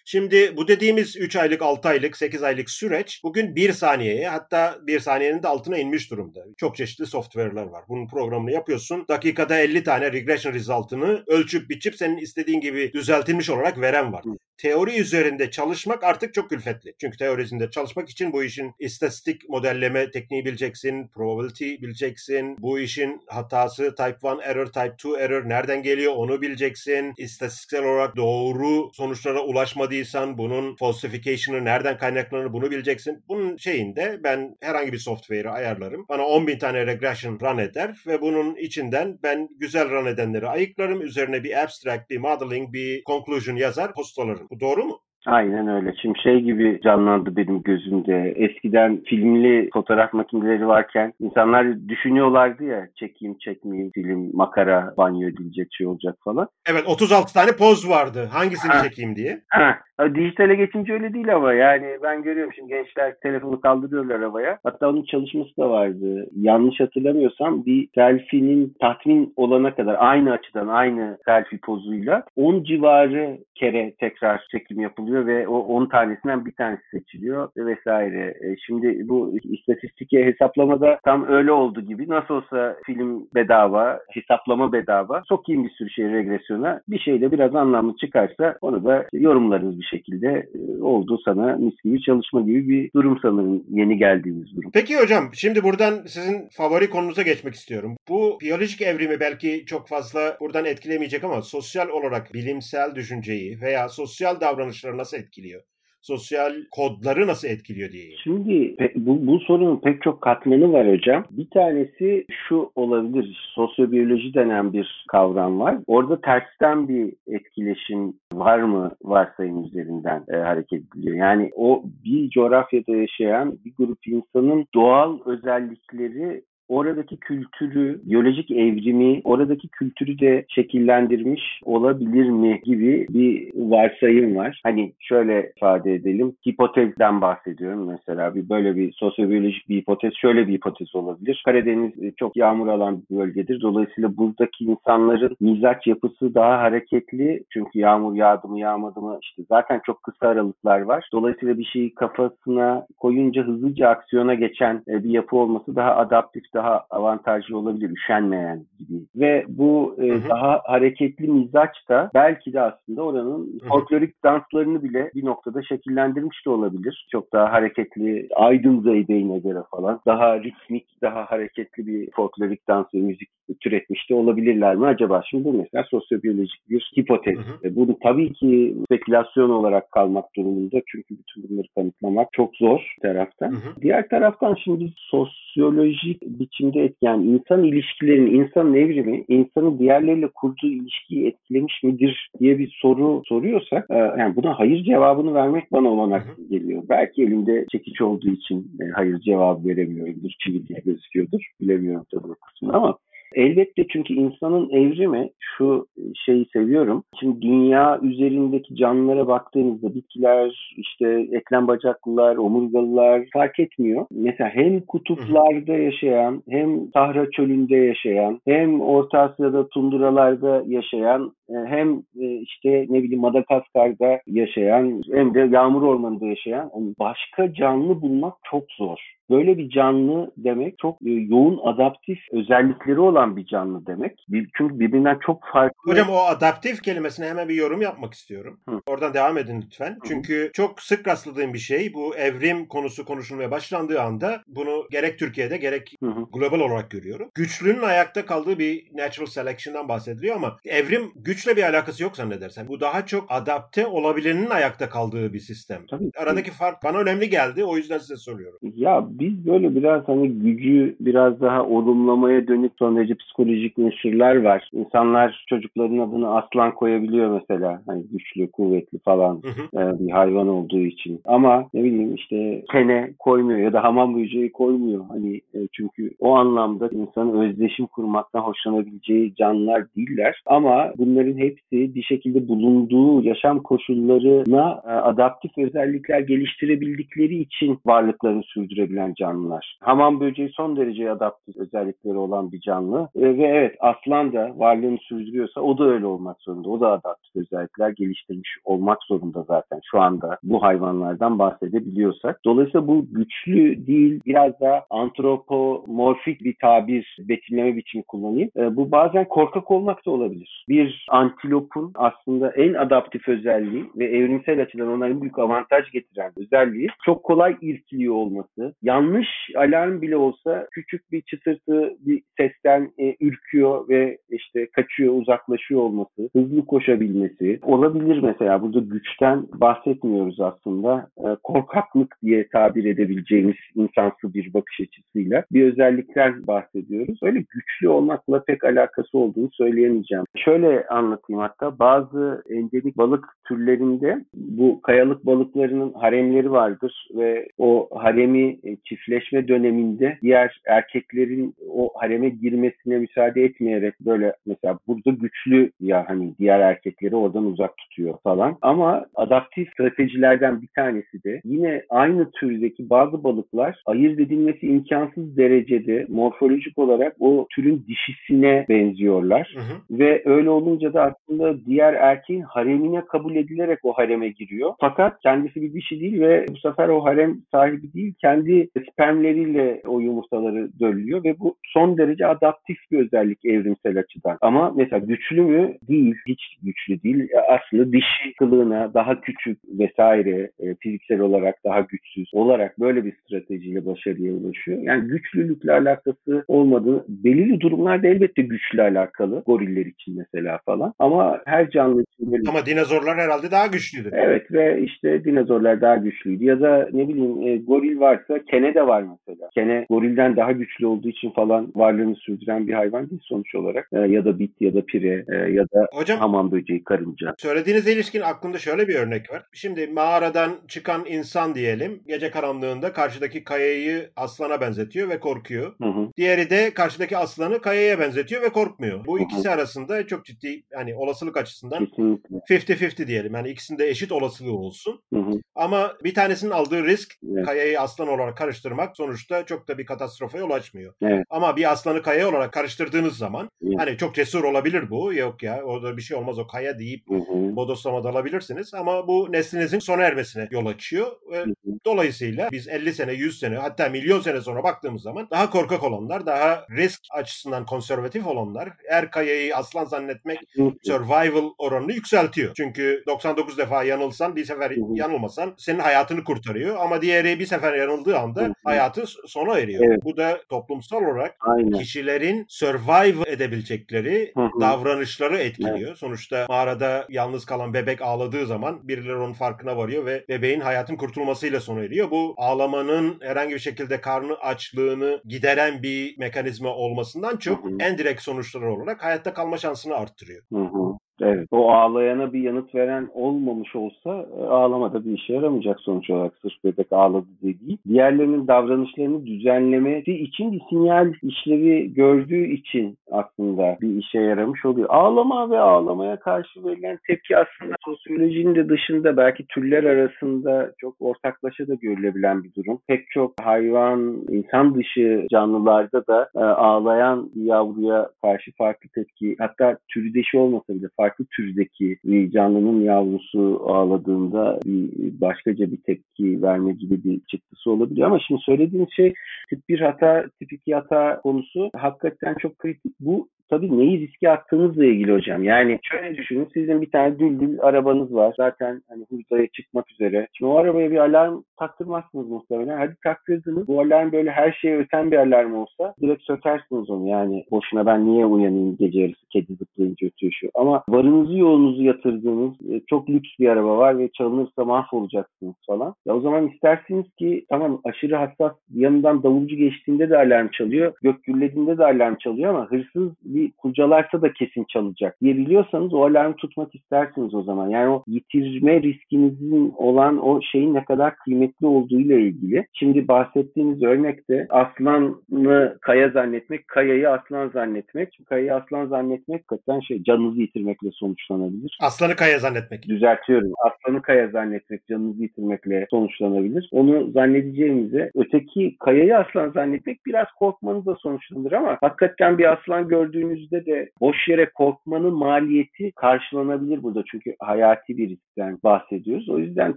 [0.08, 5.00] Şimdi bu dediğimiz 3 aylık, 6 aylık, 8 aylık süreç bugün 1 saniyeye hatta 1
[5.00, 6.44] saniyenin de altına inmiş durumda.
[6.56, 7.84] Çok çeşitli software'lar var.
[7.88, 9.04] Bunun programını yapıyorsun.
[9.08, 14.24] Dakikada 50 tane regression result'ını ölçüp biçip senin istediğin gibi düzeltilmiş olarak veren var.
[14.58, 16.94] Teori üzerinde çalışmak artık çok külfetli.
[17.00, 23.20] Çünkü teori üzerinde çalışmak için bu işin istatistik modelleme tekniği bileceksin, probability bileceksin, bu işin
[23.26, 27.14] hatası type 1 error, type 2 error nereden geliyor onu bileceksin.
[27.18, 33.24] İstatistiksel olarak doğru sonuçlara ulaşmadıysan bunun falsification'ı nereden kaynaklanır bunu bileceksin.
[33.28, 36.06] Bunun şeyinde ben herhangi bir software'ı ayarlarım.
[36.08, 41.02] Bana 10 bin tane regression run eder ve bunun içinden ben güzel run edenleri ayıklarım.
[41.02, 44.45] Üzerine bir abstract, bir modeling, bir conclusion yazar, postalarım.
[44.50, 45.05] Bu doğru mu?
[45.26, 45.94] Aynen öyle.
[46.02, 48.34] Şimdi şey gibi canlandı benim gözümde.
[48.36, 55.86] Eskiden filmli fotoğraf makineleri varken insanlar düşünüyorlardı ya çekeyim çekmeyeyim film makara banyo edilecek şey
[55.86, 56.48] olacak falan.
[56.70, 58.28] Evet 36 tane poz vardı.
[58.32, 58.82] Hangisini ha.
[58.82, 59.40] çekeyim diye.
[59.48, 59.78] Ha.
[60.14, 64.58] Dijitale geçince öyle değil ama yani ben görüyorum şimdi gençler telefonu kaldırıyorlar havaya.
[64.64, 66.26] Hatta onun çalışması da vardı.
[66.36, 73.94] Yanlış hatırlamıyorsam bir selfie'nin tatmin olana kadar aynı açıdan aynı selfie pozuyla 10 civarı kere
[74.00, 78.34] tekrar çekim yapılıyor ve o 10 tanesinden bir tanesi seçiliyor vesaire.
[78.44, 82.08] E, şimdi bu istatistike hesaplamada tam öyle oldu gibi.
[82.08, 85.22] Nasıl olsa film bedava, hesaplama bedava.
[85.28, 86.80] Sokayım bir sürü şey regresyona.
[86.88, 90.46] Bir şeyle biraz anlamlı çıkarsa onu da yorumlarız bir şekilde.
[90.54, 94.70] E, oldu sana mis gibi çalışma gibi bir durum sanırım yeni geldiğimiz durum.
[94.74, 97.96] Peki hocam şimdi buradan sizin favori konunuza geçmek istiyorum.
[98.08, 104.40] Bu biyolojik evrimi belki çok fazla buradan etkilemeyecek ama sosyal olarak bilimsel düşünceyi veya sosyal
[104.40, 105.62] davranışları nasıl etkiliyor?
[106.06, 108.16] sosyal kodları nasıl etkiliyor diye.
[108.24, 111.24] Şimdi bu, bu sorunun pek çok katmanı var hocam.
[111.30, 113.50] Bir tanesi şu olabilir.
[113.54, 115.78] Sosyobiyoloji denen bir kavram var.
[115.86, 121.16] Orada tersten bir etkileşim var mı varsayım üzerinden e, hareket ediliyor.
[121.16, 129.68] Yani o bir coğrafyada yaşayan bir grup insanın doğal özellikleri oradaki kültürü, biyolojik evrimi, oradaki
[129.68, 134.60] kültürü de şekillendirmiş olabilir mi gibi bir varsayım var.
[134.64, 136.36] Hani şöyle ifade edelim.
[136.48, 138.34] Hipotezden bahsediyorum mesela.
[138.34, 141.42] Bir böyle bir sosyobiyolojik bir hipotez, şöyle bir hipotez olabilir.
[141.44, 143.60] Karadeniz e, çok yağmur alan bir bölgedir.
[143.60, 147.44] Dolayısıyla buradaki insanların mizaç yapısı daha hareketli.
[147.52, 151.08] Çünkü yağmur yağdı mı yağmadı mı işte zaten çok kısa aralıklar var.
[151.12, 156.84] Dolayısıyla bir şeyi kafasına koyunca hızlıca aksiyona geçen e, bir yapı olması daha adaptif, daha
[156.90, 159.00] avantajlı olabilir, üşenmeyen gibi.
[159.16, 160.28] Ve bu e, hı hı.
[160.28, 166.50] daha hareketli mizaç da belki de aslında oranın folklorik danslarını bile bir noktada şekillendirmiş de
[166.50, 167.06] olabilir.
[167.12, 172.98] Çok daha hareketli, aydın zeybeğine göre falan daha ritmik, daha hareketli bir folklorik dans ve
[172.98, 173.28] müzik
[173.60, 175.22] türetmiş de olabilirler mi acaba?
[175.30, 177.38] Şimdi bu mesela sosyobiyolojik bir hipotez.
[177.38, 177.68] Hı hı.
[177.68, 183.50] E, bunu tabii ki spekülasyon olarak kalmak durumunda çünkü bütün bunları kanıtlamak çok zor taraftan.
[183.50, 183.82] Hı hı.
[183.82, 191.82] Diğer taraftan şimdi sosyolojik biçimde etkileyen insan ilişkilerini, insan evrimi, insanın diğerleriyle kurduğu ilişkiyi etkilemiş
[191.82, 196.82] midir diye bir soru soruyorsak, e, yani buna hayır cevabını vermek bana olanak geliyor.
[196.88, 201.40] Belki elimde çekiç olduğu için e, hayır cevabı veremiyorumdur, çivi diye gözüküyordur.
[201.60, 202.98] Bilemiyorum tabii o kısmını ama
[203.36, 205.86] Elbette çünkü insanın evrimi şu
[206.24, 207.04] şeyi seviyorum.
[207.20, 214.06] Şimdi dünya üzerindeki canlılara baktığınızda bitkiler, işte eklem bacaklılar, omurgalılar fark etmiyor.
[214.10, 222.02] Mesela hem kutuplarda yaşayan, hem Sahra çölünde yaşayan, hem Orta Asya'da tunduralarda yaşayan, e, hem
[222.20, 228.64] e, işte ne bileyim Madagaskar'da yaşayan, hem de yağmur ormanında yaşayan başka canlı bulmak çok
[228.78, 229.15] zor.
[229.30, 234.26] Böyle bir canlı demek çok e, yoğun adaptif özellikleri olan bir canlı demek.
[234.56, 235.92] Çünkü birbirinden çok farklı.
[235.92, 238.60] Hocam o adaptif kelimesine hemen bir yorum yapmak istiyorum.
[238.68, 238.80] Hı.
[238.86, 239.90] Oradan devam edin lütfen.
[239.90, 239.98] Hı.
[240.08, 245.56] Çünkü çok sık rastladığım bir şey bu evrim konusu konuşulmaya başlandığı anda bunu gerek Türkiye'de
[245.56, 246.12] gerek Hı.
[246.32, 247.30] global olarak görüyorum.
[247.34, 252.68] Güçlünün ayakta kaldığı bir natural selection'dan bahsediliyor ama evrim güçle bir alakası yok zannedersen.
[252.68, 255.86] Bu daha çok adapte olabilenin ayakta kaldığı bir sistem.
[255.90, 256.10] Tabii.
[256.18, 257.64] Aradaki fark bana önemli geldi.
[257.64, 258.58] O yüzden size soruyorum.
[258.62, 264.70] Ya biz böyle biraz hani gücü biraz daha olumlamaya dönük son derece psikolojik unsurlar var.
[264.72, 267.82] İnsanlar çocukların adını aslan koyabiliyor mesela.
[267.86, 269.82] Hani güçlü, kuvvetli falan hı hı.
[269.82, 271.20] E, bir hayvan olduğu için.
[271.24, 275.04] Ama ne bileyim işte kene koymuyor ya da hamam böceği koymuyor.
[275.08, 280.42] Hani e, çünkü o anlamda insanın özdeşim kurmaktan hoşlanabileceği canlılar değiller.
[280.46, 289.05] Ama bunların hepsi bir şekilde bulunduğu yaşam koşullarına e, adaptif özellikler geliştirebildikleri için varlıklarını sürdürebilen
[289.14, 289.78] canlılar.
[289.80, 293.08] Hamam böceği son derece adaptif özellikleri olan bir canlı.
[293.16, 296.68] E, ve evet aslan da varlığını sürdürüyorsa o da öyle olmak zorunda.
[296.68, 302.40] O da adaptif özellikler geliştirmiş olmak zorunda zaten şu anda bu hayvanlardan bahsedebiliyorsak.
[302.44, 308.50] Dolayısıyla bu güçlü değil biraz daha antropomorfik bir tabir, betimleme biçimi kullanayım.
[308.56, 310.64] E, bu bazen korkak olmak da olabilir.
[310.68, 316.88] Bir antilopun aslında en adaptif özelliği ve evrimsel açıdan ona en büyük avantaj getiren özelliği
[317.04, 318.74] çok kolay irkiliyor olması.
[318.96, 325.80] Yanlış alarm bile olsa küçük bir çıtırtı bir sesten e, ürküyor ve işte kaçıyor, uzaklaşıyor
[325.80, 328.62] olması, hızlı koşabilmesi olabilir mesela.
[328.62, 331.08] Burada güçten bahsetmiyoruz aslında.
[331.18, 337.18] E, korkaklık diye tabir edebileceğimiz insansı bir bakış açısıyla bir özellikler bahsediyoruz.
[337.22, 340.24] Öyle güçlü olmakla pek alakası olduğunu söyleyemeyeceğim.
[340.36, 348.58] Şöyle anlatayım hatta bazı endemik balık türlerinde bu kayalık balıklarının haremleri vardır ve o haremi
[348.64, 356.04] e, çiftleşme döneminde diğer erkeklerin o hareme girmesine müsaade etmeyerek böyle mesela burada güçlü ya
[356.08, 358.58] hani diğer erkekleri oradan uzak tutuyor falan.
[358.62, 366.06] Ama adaptif stratejilerden bir tanesi de yine aynı türdeki bazı balıklar ayırt edilmesi imkansız derecede
[366.08, 369.54] morfolojik olarak o türün dişisine benziyorlar.
[369.54, 369.98] Hı hı.
[369.98, 374.74] Ve öyle olunca da aslında diğer erkeğin haremine kabul edilerek o hareme giriyor.
[374.80, 380.00] Fakat kendisi bir dişi değil ve bu sefer o harem sahibi değil kendi spermleriyle o
[380.00, 384.38] yumurtaları döllüyor ve bu son derece adaptif bir özellik evrimsel açıdan.
[384.40, 385.74] Ama mesela güçlü mü?
[385.88, 386.14] Değil.
[386.28, 387.28] Hiç güçlü değil.
[387.48, 393.86] Aslında dişi kılığına daha küçük vesaire e, fiziksel olarak daha güçsüz olarak böyle bir stratejiyle
[393.86, 394.78] başarıya ulaşıyor.
[394.82, 399.42] Yani güçlülükle alakası olmadığı belirli durumlarda elbette güçlü alakalı.
[399.46, 400.94] Goriller için mesela falan.
[400.98, 402.42] Ama her canlı için böyle...
[402.48, 404.10] Ama dinozorlar herhalde daha güçlüydü.
[404.12, 406.44] Evet ve işte dinozorlar daha güçlüydü.
[406.44, 409.48] Ya da ne bileyim e, goril varsa kene de var mesela.
[409.54, 413.88] Kene gorilden daha güçlü olduğu için falan varlığını sürdüren bir hayvan değil sonuç olarak.
[413.92, 417.34] E, ya da bit ya da pire e, ya da Hocam, hamam böceği, karınca.
[417.38, 419.42] Söylediğinize ilişkin aklımda şöyle bir örnek var.
[419.52, 425.74] Şimdi mağaradan çıkan insan diyelim gece karanlığında karşıdaki kayayı aslana benzetiyor ve korkuyor.
[425.82, 426.08] Hı hı.
[426.16, 429.04] Diğeri de karşıdaki aslanı kayaya benzetiyor ve korkmuyor.
[429.06, 429.24] Bu hı hı.
[429.24, 433.34] ikisi arasında çok ciddi hani olasılık açısından 50-50 diyelim.
[433.34, 435.00] Yani ikisinde eşit olasılığı olsun.
[435.12, 435.40] Hı hı.
[435.54, 437.46] Ama bir tanesinin aldığı risk evet.
[437.46, 440.94] kayayı aslan olarak karıştırmak sonuçta çok da bir katastrofa yol açmıyor.
[441.02, 441.26] Evet.
[441.30, 443.74] Ama bir aslanı kaya olarak karıştırdığınız zaman evet.
[443.78, 445.14] hani çok cesur olabilir bu.
[445.14, 447.56] Yok ya orada bir şey olmaz o kaya deyip hı hı.
[447.56, 448.74] bodoslama dalabilirsiniz.
[448.74, 451.06] Ama bu neslinizin sona ermesine yol açıyor.
[451.32, 451.44] Ve.
[451.84, 456.26] Dolayısıyla biz 50 sene, 100 sene hatta milyon sene sonra baktığımız zaman daha korkak olanlar,
[456.26, 460.38] daha risk açısından konservatif olanlar, er kayayı aslan zannetmek
[460.84, 462.54] survival oranını yükseltiyor.
[462.56, 468.18] Çünkü 99 defa yanılsan bir sefer yanılmasan senin hayatını kurtarıyor ama diğeri bir sefer yanıldığı
[468.18, 469.84] anda hayatı sona eriyor.
[469.86, 469.98] Evet.
[470.04, 471.78] Bu da toplumsal olarak Aynen.
[471.78, 475.88] kişilerin survive edebilecekleri davranışları etkiliyor.
[475.88, 475.98] Evet.
[475.98, 481.60] Sonuçta mağarada yalnız kalan bebek ağladığı zaman birileri onun farkına varıyor ve bebeğin hayatın kurtulmasıyla
[481.60, 482.10] sona eriyor.
[482.10, 487.76] Bu ağlamanın herhangi bir şekilde karnı açlığını gideren bir mekanizma olmasından çok hı hı.
[487.80, 490.42] en direkt sonuçları olarak hayatta kalma şansını arttırıyor.
[490.52, 490.98] Hı hı.
[491.22, 491.48] Evet.
[491.50, 496.32] O ağlayana bir yanıt veren olmamış olsa e, ağlama da bir işe yaramayacak sonuç olarak
[496.42, 497.78] sırf bebek ağladı diye değil.
[497.88, 504.88] Diğerlerinin davranışlarını düzenlemesi için bir sinyal işlevi gördüğü için aslında bir işe yaramış oluyor.
[504.90, 511.68] Ağlama ve ağlamaya karşı verilen tepki aslında sosyolojinin de dışında belki türler arasında çok ortaklaşa
[511.68, 512.78] da görülebilen bir durum.
[512.88, 519.78] Pek çok hayvan, insan dışı canlılarda da e, ağlayan bir yavruya karşı farklı tepki hatta
[519.88, 526.72] türdeşi olmasa bile farklı farklı türdeki bir canlının yavrusu ağladığında bir başkaca bir tepki verme
[526.72, 528.06] gibi bir çıktısı olabiliyor.
[528.06, 529.14] Ama şimdi söylediğiniz şey
[529.50, 532.92] tip 1 hata, tip 2 hata konusu hakikaten çok kritik.
[533.00, 535.44] Bu tabii neyi riske attığınızla ilgili hocam.
[535.44, 538.34] Yani şöyle düşünün sizin bir tane düldül arabanız var.
[538.36, 540.28] Zaten hani hurdaya çıkmak üzere.
[540.32, 542.78] Şimdi o arabaya bir alarm taktırmazsınız muhtemelen.
[542.78, 543.68] Hadi taktırdınız.
[543.68, 547.08] Bu alarm böyle her şeye öten bir alarm olsa direkt sökersiniz onu.
[547.08, 550.48] Yani boşuna ben niye uyanayım gece yarısı kedi zıplayınca ötüyor şu.
[550.54, 555.94] Ama varınızı yoğunuzu yatırdığınız e, çok lüks bir araba var ve çalınırsa mahvolacaksınız falan.
[556.06, 560.92] Ya o zaman istersiniz ki tamam aşırı hassas yanından davulcu geçtiğinde de alarm çalıyor.
[561.02, 566.36] Gök gürlediğinde de alarm çalıyor ama hırsız bir kurcalarsa da kesin çalacak diyebiliyorsanız o alarmı
[566.36, 567.68] tutmak istersiniz o zaman.
[567.68, 572.66] Yani o yitirme riskinizin olan o şeyin ne kadar kıymetli kıymetli olduğu ile ilgili.
[572.72, 578.12] Şimdi bahsettiğiniz örnekte aslanı kaya zannetmek, kayayı aslan zannetmek.
[578.12, 581.78] Çünkü kayayı aslan zannetmek hakikaten şey canınızı yitirmekle sonuçlanabilir.
[581.82, 582.88] Aslanı kaya zannetmek.
[582.88, 583.52] Düzeltiyorum.
[583.64, 586.68] Aslanı kaya zannetmek canınızı yitirmekle sonuçlanabilir.
[586.72, 592.88] Onu zannedeceğimize öteki kayayı aslan zannetmek biraz korkmanızla sonuçlanır ama hakikaten bir aslan
[593.26, 597.02] gördüğünüzde de boş yere korkmanın maliyeti karşılanabilir burada.
[597.10, 599.28] Çünkü hayati bir riskten bahsediyoruz.
[599.28, 599.76] O yüzden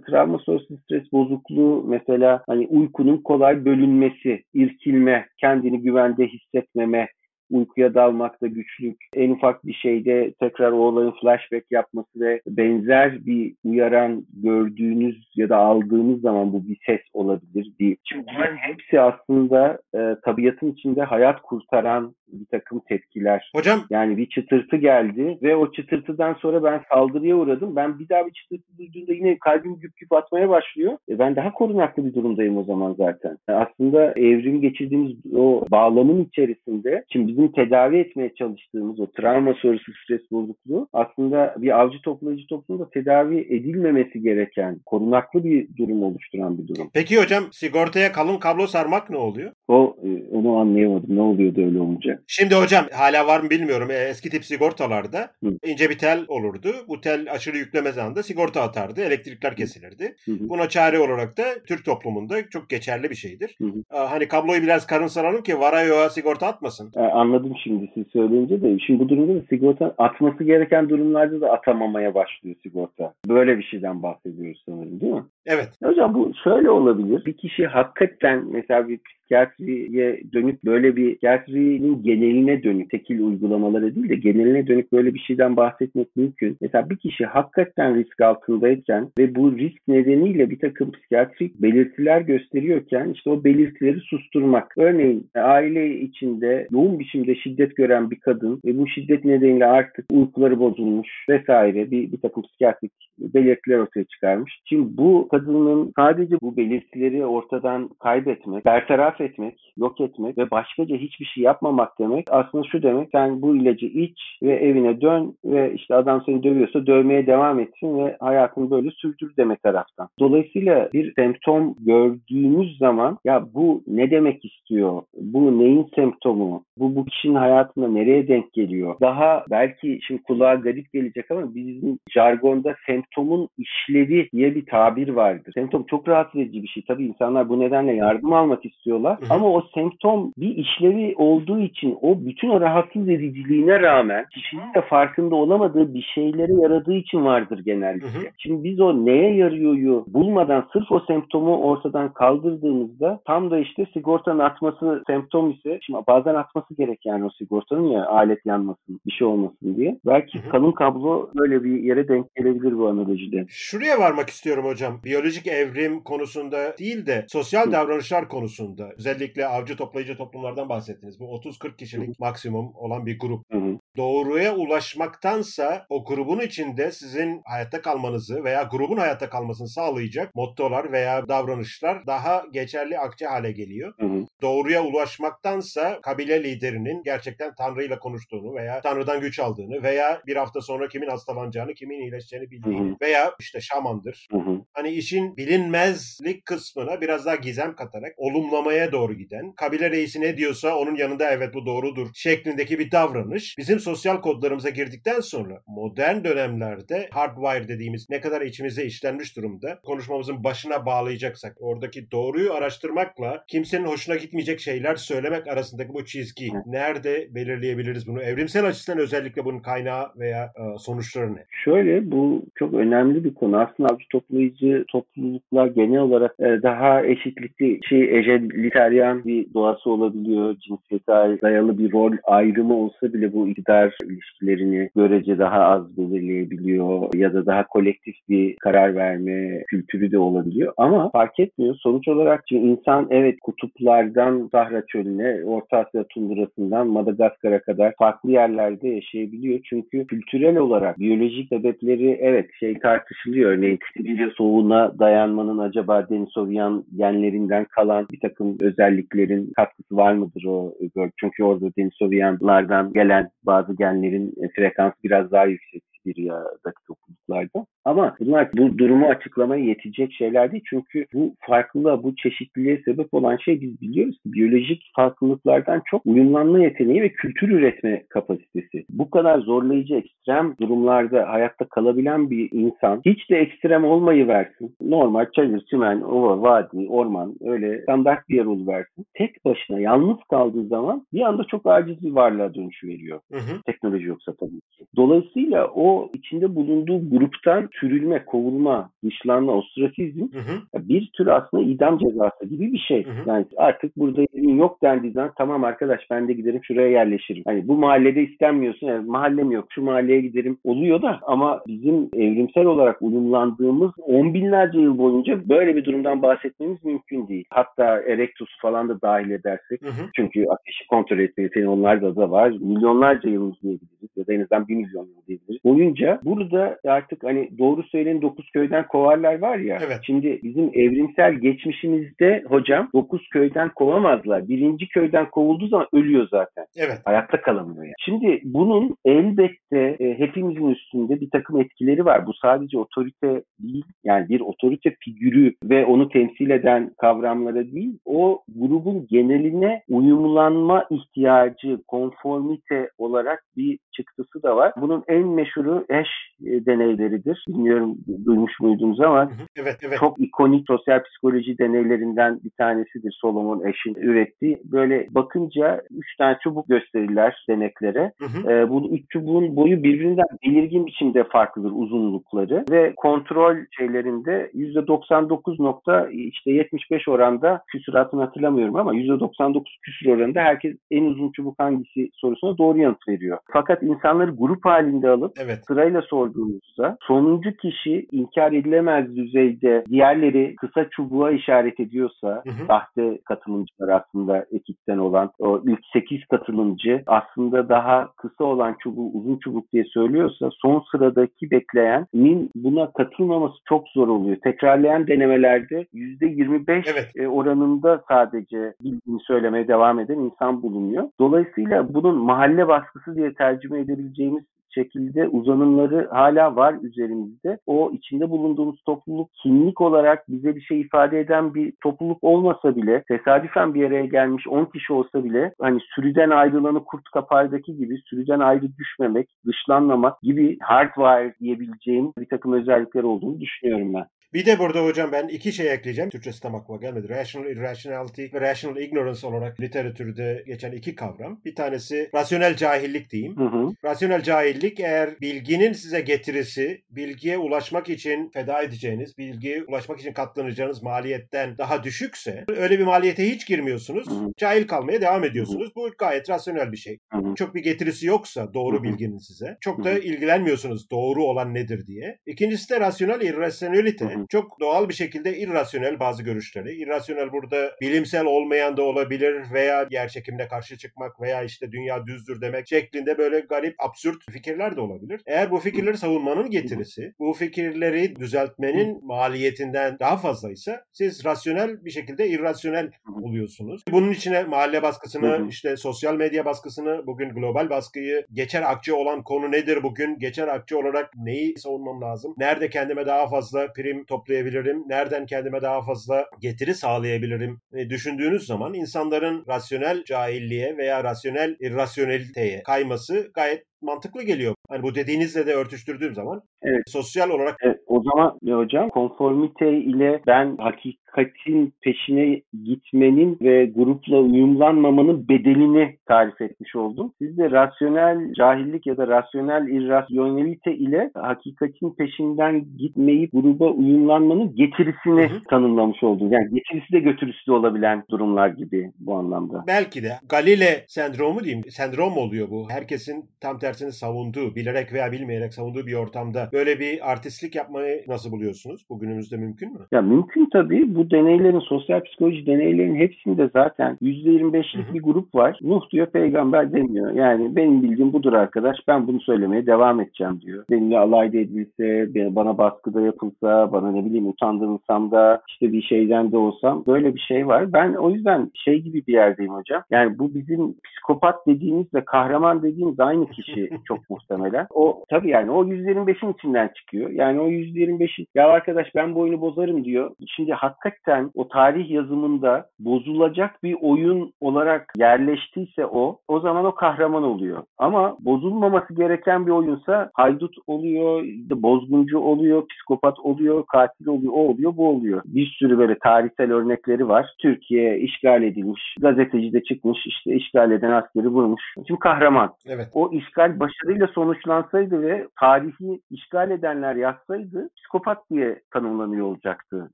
[0.00, 7.08] travma sonrası stres bozukluğu mesela hani uykunun kolay bölünmesi, irkilme, kendini güvende hissetmeme,
[7.50, 13.54] uykuya dalmakta güçlük, en ufak bir şeyde tekrar o olayın flashback yapması ve benzer bir
[13.64, 17.72] uyaran gördüğünüz ya da aldığınız zaman bu bir ses olabilir.
[17.80, 17.96] Bir.
[18.04, 23.50] Şimdi bunların hepsi aslında e, tabiatın içinde hayat kurtaran bir takım tepkiler.
[23.56, 27.76] Hocam Yani bir çıtırtı geldi ve o çıtırtıdan sonra ben saldırıya uğradım.
[27.76, 30.98] Ben bir daha bir çıtırtı duyduğumda yine kalbim güp güp atmaya başlıyor.
[31.08, 33.36] E ben daha korunaklı bir durumdayım o zaman zaten.
[33.48, 39.92] Yani aslında evrim geçirdiğimiz o bağlamın içerisinde şimdi bizim tedavi etmeye çalıştığımız o travma sonrası
[40.04, 46.68] stres bozukluğu aslında bir avcı toplayıcı toplumda tedavi edilmemesi gereken korunaklı bir durum oluşturan bir
[46.68, 46.90] durum.
[46.94, 49.52] peki hocam sigortaya kalın kablo sarmak ne oluyor?
[49.68, 51.16] O e, onu anlayamadım.
[51.16, 52.18] Ne oluyordu öyle olunca?
[52.26, 53.90] Şimdi hocam hala var mı bilmiyorum.
[53.90, 55.58] E, eski tip sigortalarda Hı.
[55.66, 56.68] ince bir tel olurdu.
[56.88, 59.00] Bu tel aşırı yükleme zamanında sigorta atardı.
[59.00, 60.16] Elektrikler kesilirdi.
[60.24, 60.48] Hı hı.
[60.48, 63.56] Buna çare olarak da Türk toplumunda çok geçerli bir şeydir.
[63.58, 66.92] Hı Hani kabloyu biraz karın saralım ki varayoğa sigorta atmasın.
[66.96, 67.00] E,
[67.30, 68.78] anladım şimdi siz söyleyince de.
[68.78, 73.12] Şimdi bu durumda da sigorta atması gereken durumlarda da atamamaya başlıyor sigorta.
[73.28, 75.24] Böyle bir şeyden bahsediyoruz sanırım değil mi?
[75.46, 75.68] Evet.
[75.84, 77.24] Hocam bu şöyle olabilir.
[77.26, 84.08] Bir kişi hakikaten mesela bir psikiyatriye dönüp böyle bir psikiyatrinin geneline dönük tekil uygulamaları değil
[84.08, 86.56] de geneline dönük böyle bir şeyden bahsetmek mümkün.
[86.60, 93.10] Mesela bir kişi hakikaten risk altındayken ve bu risk nedeniyle bir takım psikiyatrik belirtiler gösteriyorken
[93.14, 94.74] işte o belirtileri susturmak.
[94.78, 100.58] Örneğin aile içinde yoğun biçimde şiddet gören bir kadın ve bu şiddet nedeniyle artık uykuları
[100.58, 104.60] bozulmuş vesaire bir, bir takım psikiyatrik belirtiler ortaya çıkarmış.
[104.64, 111.24] Şimdi bu kadının sadece bu belirtileri ortadan kaybetmek, bertaraf etmek, yok etmek ve başkaca hiçbir
[111.24, 115.94] şey yapmamak demek aslında şu demek sen bu ilacı iç ve evine dön ve işte
[115.94, 120.08] adam seni dövüyorsa dövmeye devam etsin ve hayatını böyle sürdür demek taraftan.
[120.18, 125.02] Dolayısıyla bir semptom gördüğümüz zaman ya bu ne demek istiyor?
[125.20, 126.64] Bu neyin semptomu?
[126.78, 128.96] Bu bu kişinin hayatında nereye denk geliyor?
[129.00, 135.52] Daha belki şimdi kulağa garip gelecek ama bizim jargonda semptomun işlevi diye bir tabir vardır.
[135.54, 136.82] Semptom çok rahatsız edici bir şey.
[136.88, 139.18] Tabii insanlar bu nedenle yardım almak istiyorlar.
[139.30, 144.80] Ama o semptom bir işlevi olduğu için o bütün o rahatsız ediciliğine rağmen kişinin de
[144.80, 148.32] farkında olamadığı bir şeyleri yaradığı için vardır genellikle.
[148.38, 154.38] Şimdi biz o neye yarıyoryu bulmadan sırf o semptomu ortadan kaldırdığımızda tam da işte sigortanın
[154.38, 159.26] atması semptom ise şimdi bazen atması gerek yani o sigortanın ya alet yanmasın bir şey
[159.26, 159.98] olmasın diye.
[160.06, 160.50] Belki Hı hı.
[160.50, 163.46] kalın kablo böyle bir yere denk gelebilir bu analojide.
[163.48, 165.00] Şuraya varmak istiyorum hocam.
[165.04, 167.72] Biyolojik evrim konusunda değil de sosyal Hı.
[167.72, 171.20] davranışlar konusunda özellikle avcı toplayıcı toplumlardan bahsettiniz.
[171.20, 173.44] Bu 30-40 kişilik maksimum olan bir grup.
[173.52, 173.78] Hı hı.
[174.00, 181.28] Doğruya ulaşmaktansa o grubun içinde sizin hayatta kalmanızı veya grubun hayatta kalmasını sağlayacak mottolar veya
[181.28, 183.92] davranışlar daha geçerli akçe hale geliyor.
[184.00, 184.26] Hı hı.
[184.42, 190.88] Doğruya ulaşmaktansa kabile liderinin gerçekten Tanrı'yla konuştuğunu veya Tanrı'dan güç aldığını veya bir hafta sonra
[190.88, 192.96] kimin hastalanacağını, kimin iyileşeceğini bildiğini Hı hı.
[193.00, 194.28] veya işte şamandır.
[194.32, 194.60] Hı hı.
[194.72, 200.76] Hani işin bilinmezlik kısmına biraz daha gizem katarak olumlamaya doğru giden, kabile reisi ne diyorsa
[200.76, 207.08] onun yanında evet bu doğrudur şeklindeki bir davranış bizim sosyal kodlarımıza girdikten sonra modern dönemlerde
[207.10, 214.16] hardwire dediğimiz ne kadar içimize işlenmiş durumda konuşmamızın başına bağlayacaksak oradaki doğruyu araştırmakla kimsenin hoşuna
[214.16, 218.22] gitmeyecek şeyler söylemek arasındaki bu çizgi nerede belirleyebiliriz bunu?
[218.22, 221.44] Evrimsel açısından özellikle bunun kaynağı veya e, sonuçları ne?
[221.64, 223.60] Şöyle bu çok önemli bir konu.
[223.60, 230.56] Aslında avcı toplayıcı topluluklar genel olarak e, daha eşitlikli, şey ejaliteryan bir doğası olabiliyor.
[230.56, 237.34] Cinsiyete dayalı bir rol ayrımı olsa bile bu iktidar ilişkilerini görece daha az belirleyebiliyor ya
[237.34, 240.72] da daha kolektif bir karar verme kültürü de olabiliyor.
[240.76, 241.74] Ama fark etmiyor.
[241.74, 248.88] Sonuç olarak çünkü insan evet kutuplardan Sahra Çölü'ne, Orta Asya tundurasından Madagaskar'a kadar farklı yerlerde
[248.88, 249.60] yaşayabiliyor.
[249.64, 253.50] Çünkü kültürel olarak biyolojik sebepleri evet şey tartışılıyor.
[253.50, 260.72] Örneğin Sibirya soğuğuna dayanmanın acaba Denisovyan genlerinden kalan bir takım özelliklerin katkısı var mıdır o?
[261.20, 265.89] Çünkü orada Denisovyanlardan gelen bazı genlerin frekansı biraz daha yüksek.
[266.02, 267.66] Sibirya'daki topluluklarda.
[267.84, 270.62] Ama bunlar bu durumu açıklamaya yetecek şeyler değil.
[270.70, 276.58] Çünkü bu farklılığa, bu çeşitliliğe sebep olan şey biz biliyoruz ki biyolojik farklılıklardan çok uyumlanma
[276.58, 278.84] yeteneği ve kültür üretme kapasitesi.
[278.90, 284.76] Bu kadar zorlayıcı ekstrem durumlarda hayatta kalabilen bir insan hiç de ekstrem olmayı versin.
[284.80, 289.06] Normal çayır, çimen, ova, vadi, orman öyle standart bir yer versin.
[289.14, 293.20] Tek başına yalnız kaldığı zaman bir anda çok aciz bir varlığa dönüşü veriyor.
[293.32, 293.62] Hı hı.
[293.66, 294.84] Teknoloji yoksa tabii ki.
[294.96, 300.88] Dolayısıyla o içinde bulunduğu gruptan sürülme, kovulma, dışlanma, ostrasizm hı hı.
[300.88, 303.06] bir tür aslında idam cezası gibi bir şey.
[303.06, 303.28] Hı hı.
[303.28, 307.42] Yani artık burada yerin yok dendiği zaman tamam arkadaş ben de giderim şuraya yerleşirim.
[307.46, 308.86] Hani bu mahallede istenmiyorsun.
[308.86, 314.78] Yani mahallem yok şu mahalleye giderim oluyor da ama bizim evrimsel olarak uyumlandığımız on binlerce
[314.80, 317.44] yıl boyunca böyle bir durumdan bahsetmemiz mümkün değil.
[317.50, 319.82] Hatta Erectus falan da dahil edersek.
[319.82, 320.10] Hı hı.
[320.16, 322.50] Çünkü ateşi kontrol etmeyi senin onlarda da var.
[322.50, 325.60] Milyonlarca yıl diyebiliriz ya da en azından bir milyon yıl diyebiliriz.
[325.80, 329.78] Boyunca burada artık hani doğru söyleyen dokuz köyden kovarlar var ya.
[329.86, 329.98] Evet.
[330.06, 334.48] Şimdi bizim evrimsel geçmişimizde hocam dokuz köyden kovamazlar.
[334.48, 336.66] Birinci köyden kovulduğu zaman ölüyor zaten.
[336.76, 336.98] Evet.
[337.04, 337.94] Hayatta kalamıyor yani.
[338.04, 342.26] Şimdi bunun elbette e, hepimizin üstünde bir takım etkileri var.
[342.26, 343.84] Bu sadece otorite değil.
[344.04, 347.98] Yani bir otorite figürü ve onu temsil eden kavramlara değil.
[348.04, 354.72] O grubun geneline uyumlanma ihtiyacı, konformite olarak bir çıktısı da var.
[354.80, 356.08] Bunun en meşhuru eş
[356.46, 357.44] e, deneyleridir.
[357.48, 359.98] Bilmiyorum duymuş muydunuz ama evet, evet.
[359.98, 364.62] çok ikonik sosyal psikoloji deneylerinden bir tanesidir Solomon Eş'in ürettiği.
[364.64, 368.12] Böyle bakınca üç tane çubuk gösterirler deneklere.
[368.18, 368.52] Hı hı.
[368.52, 376.08] E, bu üç çubuğun boyu birbirinden belirgin biçimde farklıdır uzunlukları ve kontrol şeylerinde %99 nokta
[376.10, 382.58] işte 75 oranda küsuratını hatırlamıyorum ama %99 küsur oranında herkes en uzun çubuk hangisi sorusuna
[382.58, 383.38] doğru yanıt veriyor.
[383.52, 385.59] Fakat insanları grup halinde alıp evet.
[385.66, 392.66] Sırayla sorduğumuzda sonuncu kişi inkar edilemez düzeyde diğerleri kısa çubuğa işaret ediyorsa hı hı.
[392.66, 399.38] sahte katılımcılar aslında ekipten olan o ilk 8 katılımcı aslında daha kısa olan çubuğu uzun
[399.38, 404.36] çubuk diye söylüyorsa son sıradaki bekleyenin buna katılmaması çok zor oluyor.
[404.44, 407.10] Tekrarlayan denemelerde %25 evet.
[407.16, 411.08] E, oranında sadece bildiğini söylemeye devam eden insan bulunuyor.
[411.20, 417.58] Dolayısıyla bunun mahalle baskısı diye tercüme edebileceğimiz şekilde uzanımları hala var üzerimizde.
[417.66, 423.02] O içinde bulunduğumuz topluluk kimlik olarak bize bir şey ifade eden bir topluluk olmasa bile
[423.08, 428.40] tesadüfen bir araya gelmiş 10 kişi olsa bile hani sürüden ayrılanı kurt kapardaki gibi sürüden
[428.40, 434.04] ayrı düşmemek, dışlanmamak gibi hardwire diyebileceğim bir takım özellikler olduğunu düşünüyorum ben.
[434.34, 436.10] Bir de burada hocam ben iki şey ekleyeceğim.
[436.10, 437.08] Türkçesi tam aklıma gelmedi.
[437.08, 441.40] Rational irrationality ve rational ignorance olarak literatürde geçen iki kavram.
[441.44, 443.36] Bir tanesi rasyonel cahillik diyeyim.
[443.36, 443.74] Hı hı.
[443.84, 450.82] Rasyonel cahillik eğer bilginin size getirisi, bilgiye ulaşmak için feda edeceğiniz, bilgiye ulaşmak için katlanacağınız
[450.82, 454.10] maliyetten daha düşükse öyle bir maliyete hiç girmiyorsunuz.
[454.10, 454.32] Hı hı.
[454.36, 455.66] Cahil kalmaya devam ediyorsunuz.
[455.66, 455.84] Hı hı.
[455.84, 456.98] Bu gayet rasyonel bir şey.
[457.12, 457.34] Hı hı.
[457.34, 458.82] Çok bir getirisi yoksa doğru hı hı.
[458.82, 459.56] bilginin size.
[459.60, 462.18] Çok da ilgilenmiyorsunuz doğru olan nedir diye.
[462.26, 464.19] İkincisi de rasyonel irrationalite.
[464.28, 466.74] Çok doğal bir şekilde irrasyonel bazı görüşleri.
[466.82, 472.40] İrrasyonel burada bilimsel olmayan da olabilir veya yer çekimine karşı çıkmak veya işte dünya düzdür
[472.40, 475.20] demek şeklinde böyle garip, absürt fikirler de olabilir.
[475.26, 482.28] Eğer bu fikirleri savunmanın getirisi, bu fikirleri düzeltmenin maliyetinden daha fazlaysa siz rasyonel bir şekilde
[482.28, 482.90] irrasyonel
[483.22, 483.82] oluyorsunuz.
[483.90, 489.52] Bunun içine mahalle baskısını, işte sosyal medya baskısını, bugün global baskıyı, geçer akçe olan konu
[489.52, 490.18] nedir bugün?
[490.18, 492.34] Geçer akçe olarak neyi savunmam lazım?
[492.38, 494.88] Nerede kendime daha fazla prim toplayabilirim?
[494.88, 497.60] Nereden kendime daha fazla getiri sağlayabilirim?
[497.74, 504.54] E, düşündüğünüz zaman insanların rasyonel cahilliğe veya rasyonel irrasyoneliteye kayması gayet mantıklı geliyor.
[504.68, 506.82] Hani bu dediğinizle de örtüştürdüğüm zaman evet.
[506.86, 507.56] sosyal olarak.
[507.62, 515.96] Evet, o zaman ne hocam konformite ile ben hakikatin peşine gitmenin ve grupla uyumlanmamanın bedelini
[516.08, 517.12] tarif etmiş oldum.
[517.18, 525.22] Siz de rasyonel cahillik ya da rasyonel irrasyonelite ile hakikatin peşinden gitmeyi gruba uyumlanmanın getirisini
[525.22, 525.40] hı hı.
[525.50, 526.32] tanımlamış oldunuz.
[526.32, 529.64] Yani getirisi de götürüsü de olabilen durumlar gibi bu anlamda.
[529.66, 531.64] Belki de Galile sendromu diyeyim.
[531.70, 532.66] Sendrom oluyor bu.
[532.70, 538.04] Herkesin tam tersi tersini savunduğu, bilerek veya bilmeyerek savunduğu bir ortamda böyle bir artistlik yapmayı
[538.08, 538.86] nasıl buluyorsunuz?
[538.90, 539.78] Bugünümüzde mümkün mü?
[539.92, 540.94] Ya mümkün tabii.
[540.94, 545.58] Bu deneylerin, sosyal psikoloji deneylerin hepsinde zaten %25'lik bir grup var.
[545.62, 547.12] Nuh diyor peygamber demiyor.
[547.12, 548.76] Yani benim bildiğim budur arkadaş.
[548.88, 550.64] Ben bunu söylemeye devam edeceğim diyor.
[550.70, 556.36] Benimle alayda edilse, bana baskıda yapılsa, bana ne bileyim utandırılsam da işte bir şeyden de
[556.36, 557.72] olsam böyle bir şey var.
[557.72, 559.82] Ben o yüzden şey gibi bir yerdeyim hocam.
[559.90, 563.59] Yani bu bizim psikopat dediğimiz ve kahraman dediğimiz aynı kişi.
[563.60, 564.66] %25'i çok muhtemelen.
[564.74, 567.10] O tabii yani o %25'in içinden çıkıyor.
[567.10, 570.10] Yani o %25'i ya arkadaş ben bu oyunu bozarım diyor.
[570.36, 577.22] Şimdi hakikaten o tarih yazımında bozulacak bir oyun olarak yerleştiyse o o zaman o kahraman
[577.22, 577.62] oluyor.
[577.78, 584.76] Ama bozulmaması gereken bir oyunsa haydut oluyor, bozguncu oluyor, psikopat oluyor, katil oluyor, o oluyor,
[584.76, 585.22] bu oluyor.
[585.24, 587.26] Bir sürü böyle tarihsel örnekleri var.
[587.38, 591.62] Türkiye işgal edilmiş, gazeteci de çıkmış, işte işgal eden askeri vurmuş.
[591.86, 592.52] Şimdi kahraman.
[592.66, 592.88] Evet.
[592.94, 599.90] O işgal başarıyla sonuçlansaydı ve tarihi işgal edenler yazsaydı psikopat diye tanımlanıyor olacaktı.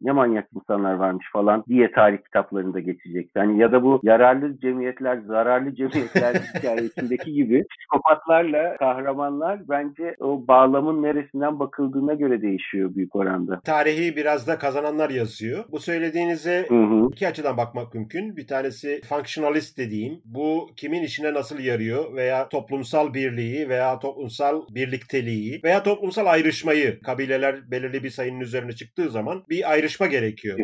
[0.01, 3.31] Ne manyak insanlar varmış falan diye tarih kitaplarında geçecek.
[3.35, 11.03] Yani ya da bu yararlı cemiyetler, zararlı cemiyetler hikayesindeki gibi psikopatlarla kahramanlar bence o bağlamın
[11.03, 13.61] neresinden bakıldığına göre değişiyor büyük oranda.
[13.61, 15.65] Tarihi biraz da kazananlar yazıyor.
[15.73, 17.09] Bu söylediğinize Hı hı.
[17.13, 18.37] iki açıdan bakmak mümkün.
[18.37, 20.21] Bir tanesi functionalist dediğim.
[20.25, 27.71] Bu kimin işine nasıl yarıyor veya toplumsal birliği veya toplumsal birlikteliği veya toplumsal ayrışmayı kabileler
[27.71, 30.59] belirli bir sayının üzerine çıktığı zaman bir ayrışma gerekiyor.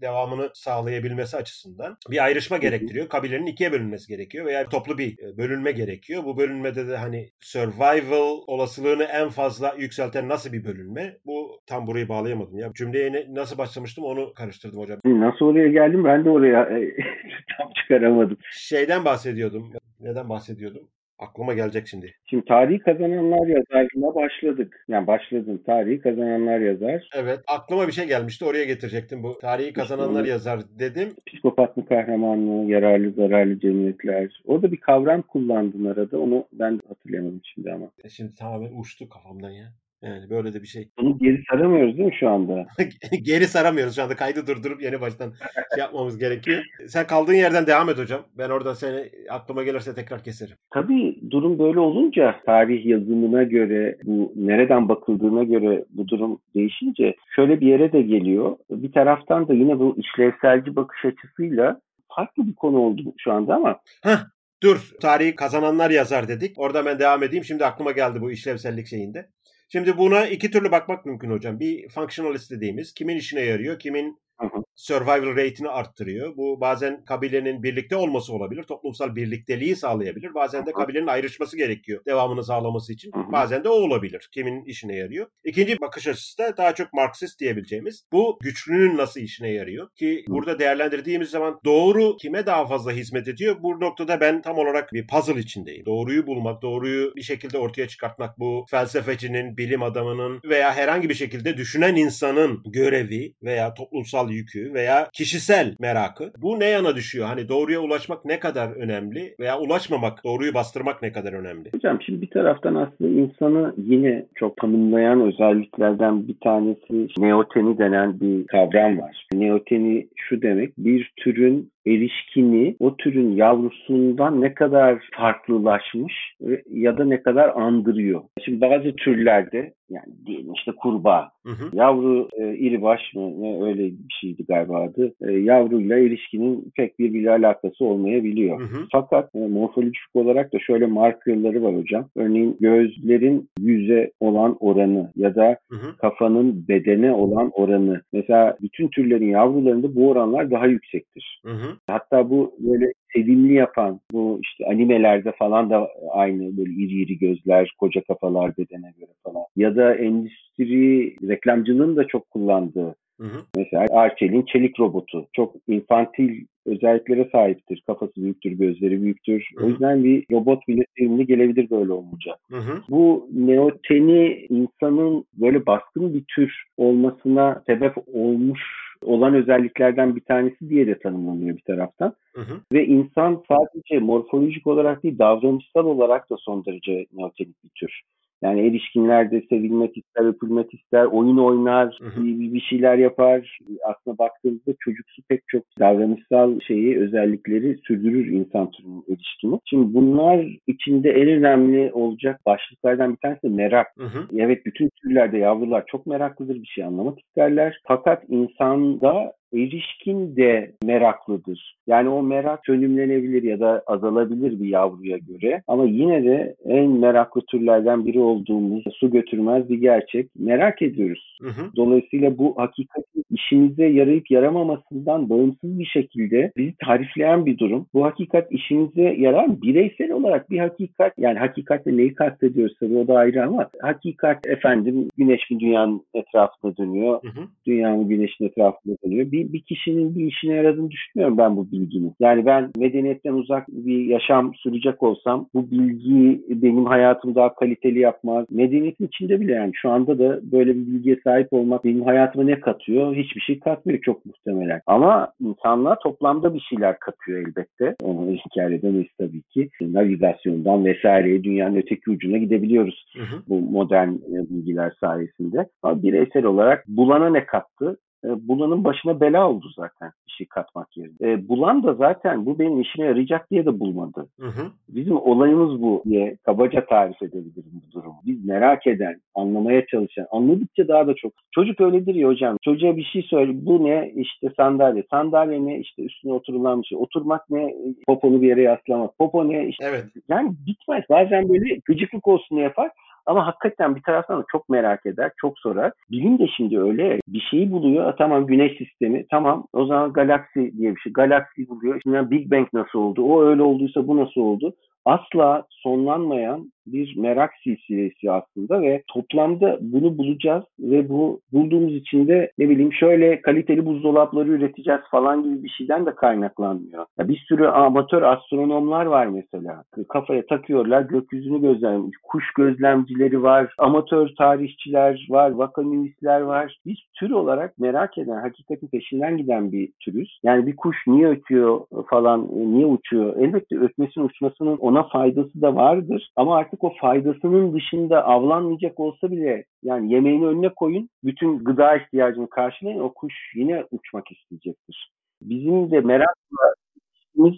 [0.00, 3.08] devamını sağlayabilmesi açısından bir ayrışma gerektiriyor.
[3.08, 6.24] Kabilenin ikiye bölünmesi gerekiyor veya toplu bir e, bölünme gerekiyor.
[6.24, 11.16] Bu bölünmede de hani survival olasılığını en fazla yükselten nasıl bir bölünme?
[11.26, 12.72] Bu tam burayı bağlayamadım ya.
[12.74, 14.98] Cümleye ne- nasıl başlamıştım onu karıştırdım hocam.
[15.04, 16.68] Nasıl oraya geldim ben de oraya
[17.58, 18.36] tam çıkaramadım.
[18.52, 19.72] Şeyden bahsediyordum.
[20.00, 20.88] Neden bahsediyordum?
[21.28, 22.14] Aklıma gelecek şimdi.
[22.26, 24.84] Şimdi tarihi kazananlar yazarına başladık.
[24.88, 25.62] Yani başladım.
[25.66, 27.08] Tarihi kazananlar yazar.
[27.14, 29.38] Evet aklıma bir şey gelmişti oraya getirecektim bu.
[29.38, 31.08] Tarihi kazananlar yazar dedim.
[31.26, 32.70] Psikopat mı kahraman mı?
[32.70, 34.42] Yararlı zararlı cemiyetler.
[34.44, 36.18] Orada bir kavram kullandın arada.
[36.18, 37.90] Onu ben hatırlayamadım şimdi ama.
[38.04, 39.72] E Şimdi tamamen uçtu kafamdan ya.
[40.04, 40.88] Yani böyle de bir şey.
[40.98, 42.66] Bunu geri saramıyoruz değil mi şu anda?
[43.22, 44.16] Geri saramıyoruz şu anda.
[44.16, 45.32] Kaydı durdurup yeni baştan
[45.74, 46.62] şey yapmamız gerekiyor.
[46.86, 48.20] Sen kaldığın yerden devam et hocam.
[48.38, 50.56] Ben oradan seni aklıma gelirse tekrar keserim.
[50.70, 57.60] Tabii durum böyle olunca tarih yazımına göre bu nereden bakıldığına göre bu durum değişince şöyle
[57.60, 58.56] bir yere de geliyor.
[58.70, 61.80] Bir taraftan da yine bu işlevselci bakış açısıyla
[62.16, 64.18] farklı bir konu oldu şu anda ama Heh,
[64.62, 64.90] dur.
[65.00, 66.58] Tarihi kazananlar yazar dedik.
[66.58, 67.44] Orada ben devam edeyim.
[67.44, 69.26] Şimdi aklıma geldi bu işlevsellik şeyinde.
[69.74, 71.60] Şimdi buna iki türlü bakmak mümkün hocam.
[71.60, 74.64] Bir functionalist dediğimiz kimin işine yarıyor, kimin Hı hı.
[74.74, 76.36] survival rate'ini arttırıyor.
[76.36, 80.34] Bu bazen kabilenin birlikte olması olabilir, toplumsal birlikteliği sağlayabilir.
[80.34, 83.12] Bazen de kabilenin ayrışması gerekiyor devamını sağlaması için.
[83.12, 83.32] Hı.
[83.32, 84.28] Bazen de o olabilir.
[84.32, 85.26] Kimin işine yarıyor.
[85.44, 88.04] İkinci bakış açısı da daha çok Marksist diyebileceğimiz.
[88.12, 89.88] Bu güçlünün nasıl işine yarıyor?
[89.96, 93.56] Ki burada değerlendirdiğimiz zaman doğru kime daha fazla hizmet ediyor?
[93.62, 95.86] Bu noktada ben tam olarak bir puzzle içindeyim.
[95.86, 101.56] Doğruyu bulmak, doğruyu bir şekilde ortaya çıkartmak bu felsefecinin, bilim adamının veya herhangi bir şekilde
[101.56, 106.32] düşünen insanın görevi veya toplumsal yükü veya kişisel merakı.
[106.42, 107.26] Bu ne yana düşüyor?
[107.26, 111.70] Hani doğruya ulaşmak ne kadar önemli veya ulaşmamak, doğruyu bastırmak ne kadar önemli?
[111.74, 118.46] Hocam şimdi bir taraftan aslında insanı yine çok tanımlayan özelliklerden bir tanesi neoteni denen bir
[118.46, 119.26] kavram var.
[119.34, 126.34] Neoteni şu demek bir türün erişkini o türün yavrusundan ne kadar farklılaşmış
[126.70, 128.22] ya da ne kadar andırıyor.
[128.44, 131.76] Şimdi bazı türlerde yani diyelim işte kurbağa Hı hı.
[131.76, 135.14] Yavru e, iri baş mı ne öyle bir şeydi galiba adı.
[135.28, 138.60] E, yavruyla ilişkinin pek birbiriyle alakası olmayabiliyor.
[138.60, 138.86] Hı hı.
[138.92, 142.08] Fakat e, morfolojik olarak da şöyle markerları var hocam.
[142.16, 145.96] Örneğin gözlerin yüze olan oranı ya da Hı hı.
[145.96, 148.02] kafanın bedene olan oranı.
[148.12, 151.42] Mesela bütün türlerin yavrularında bu oranlar daha yüksektir.
[151.44, 151.73] Hı hı.
[151.86, 157.74] Hatta bu böyle sevimli yapan bu işte animelerde falan da aynı böyle iri iri gözler,
[157.78, 159.44] koca kafalar bedene göre falan.
[159.56, 163.42] Ya da endüstri reklamcılığın da çok kullandığı Hı hı.
[163.56, 167.82] Mesela Arçelik'in çelik robotu çok infantil özelliklere sahiptir.
[167.86, 169.50] Kafası büyüktür, gözleri büyüktür.
[169.56, 169.70] Hı O hı.
[169.70, 172.36] yüzden bir robot bile sevimli gelebilir böyle olunca.
[172.50, 172.82] Hı hı.
[172.90, 180.86] Bu neoteni insanın böyle baskın bir tür olmasına sebep olmuş olan özelliklerden bir tanesi diye
[180.86, 182.14] de tanımlanıyor bir taraftan.
[182.34, 182.60] Hı hı.
[182.72, 188.02] Ve insan sadece morfolojik olarak değil davranışsal olarak da son derece neotenik bir tür.
[188.44, 193.58] Yani erişkinlerde sevilmek ister, öpülmek ister, oyun oynar, bir bir şeyler yapar.
[193.84, 199.60] Aslında baktığımızda çocuksu pek çok davranışsal şeyi, özellikleri sürdürür insan türünün erişkini.
[199.64, 203.86] Şimdi bunlar içinde en önemli olacak başlıklardan bir tanesi de merak.
[203.98, 204.26] Hı hı.
[204.38, 207.78] Evet bütün türlerde yavrular çok meraklıdır bir şey anlamak isterler.
[207.86, 211.76] Fakat insanda erişkin de meraklıdır.
[211.86, 215.62] Yani o merak sönümlenebilir ya da azalabilir bir yavruya göre.
[215.68, 220.28] Ama yine de en meraklı türlerden biri olduğumuz su götürmez bir gerçek.
[220.38, 221.38] Merak ediyoruz.
[221.42, 221.76] Hı hı.
[221.76, 227.86] Dolayısıyla bu hakikatin işimize yarayıp yaramamasından bağımsız bir şekilde bizi tarifleyen bir durum.
[227.94, 233.14] Bu hakikat işimize yarar bireysel olarak bir hakikat yani hakikatle neyi kastediyoruz tabii o da
[233.14, 237.22] ayrı ama hakikat efendim güneş bir dünyanın etrafında dönüyor.
[237.22, 237.44] Hı hı.
[237.66, 239.32] Dünyanın güneşin etrafında dönüyor.
[239.32, 242.14] Bir, bir kişinin bir işine yaradığını düşünmüyorum ben bu bilginin.
[242.20, 248.46] Yani ben medeniyetten uzak bir yaşam sürecek olsam bu bilgi benim hayatımı daha kaliteli yapmaz.
[248.50, 252.60] Medeniyetin içinde bile yani şu anda da böyle bir bilgiye sahip olmak benim hayatıma ne
[252.60, 253.14] katıyor?
[253.16, 254.80] Hiçbir şey katmıyor çok muhtemelen.
[254.86, 257.96] Ama insanlar toplamda bir şeyler katıyor elbette.
[258.02, 259.68] Onu inkar edemeyiz tabii ki.
[259.80, 263.42] Navigasyondan vesaireye dünyanın öteki ucuna gidebiliyoruz hı hı.
[263.48, 265.68] bu modern e, bilgiler sayesinde.
[265.82, 267.96] Ama bireysel olarak bulana ne kattı?
[268.24, 271.14] E, bulanın başına bela oldu zaten şey katmak yerine.
[271.22, 274.26] E, bulan da zaten bu benim işime yarayacak diye de bulmadı.
[274.40, 274.66] Hı hı.
[274.88, 278.20] Bizim olayımız bu diye kabaca tarif edebilirim bu durumu.
[278.26, 281.32] Biz merak eden, anlamaya çalışan, anladıkça daha da çok.
[281.50, 282.56] Çocuk öyledir ya hocam.
[282.62, 283.52] Çocuğa bir şey söyle.
[283.54, 284.12] Bu ne?
[284.16, 285.04] İşte sandalye.
[285.10, 285.78] Sandalye ne?
[285.78, 286.98] İşte üstüne oturulan bir şey.
[286.98, 287.74] Oturmak ne?
[288.06, 289.18] Poponu bir yere yaslamak.
[289.18, 289.68] Popo ne?
[289.68, 290.04] İşte, evet.
[290.28, 291.04] Yani bitmez.
[291.10, 292.90] Bazen böyle gıcıklık olsun yapar.
[293.26, 295.92] Ama hakikaten bir taraftan da çok merak eder, çok sorar.
[296.10, 298.16] Bilim de şimdi öyle bir şeyi buluyor.
[298.18, 301.12] Tamam güneş sistemi, tamam o zaman galaksi diye bir şey.
[301.12, 302.00] Galaksi buluyor.
[302.02, 303.22] Şimdi Big Bang nasıl oldu?
[303.22, 304.74] O öyle olduysa bu nasıl oldu?
[305.04, 312.50] Asla sonlanmayan bir merak silsilesi aslında ve toplamda bunu bulacağız ve bu bulduğumuz için de
[312.58, 317.06] ne bileyim şöyle kaliteli buzdolapları üreteceğiz falan gibi bir şeyden de kaynaklanmıyor.
[317.18, 319.84] Ya bir sürü amatör astronomlar var mesela.
[320.08, 326.78] Kafaya takıyorlar gökyüzünü gözlem, kuş gözlemcileri var, amatör tarihçiler var, vakanimistler var.
[326.86, 330.40] Biz tür olarak merak eden, hakikatin peşinden giden bir türüz.
[330.42, 331.80] Yani bir kuş niye ötüyor
[332.10, 333.36] falan, niye uçuyor?
[333.36, 339.30] Elbette ötmesinin uçmasının ona faydası da vardır ama artık artık o faydasının dışında avlanmayacak olsa
[339.30, 345.12] bile yani yemeğini önüne koyun, bütün gıda ihtiyacını karşılayın o kuş yine uçmak isteyecektir.
[345.42, 346.74] Bizim de merakla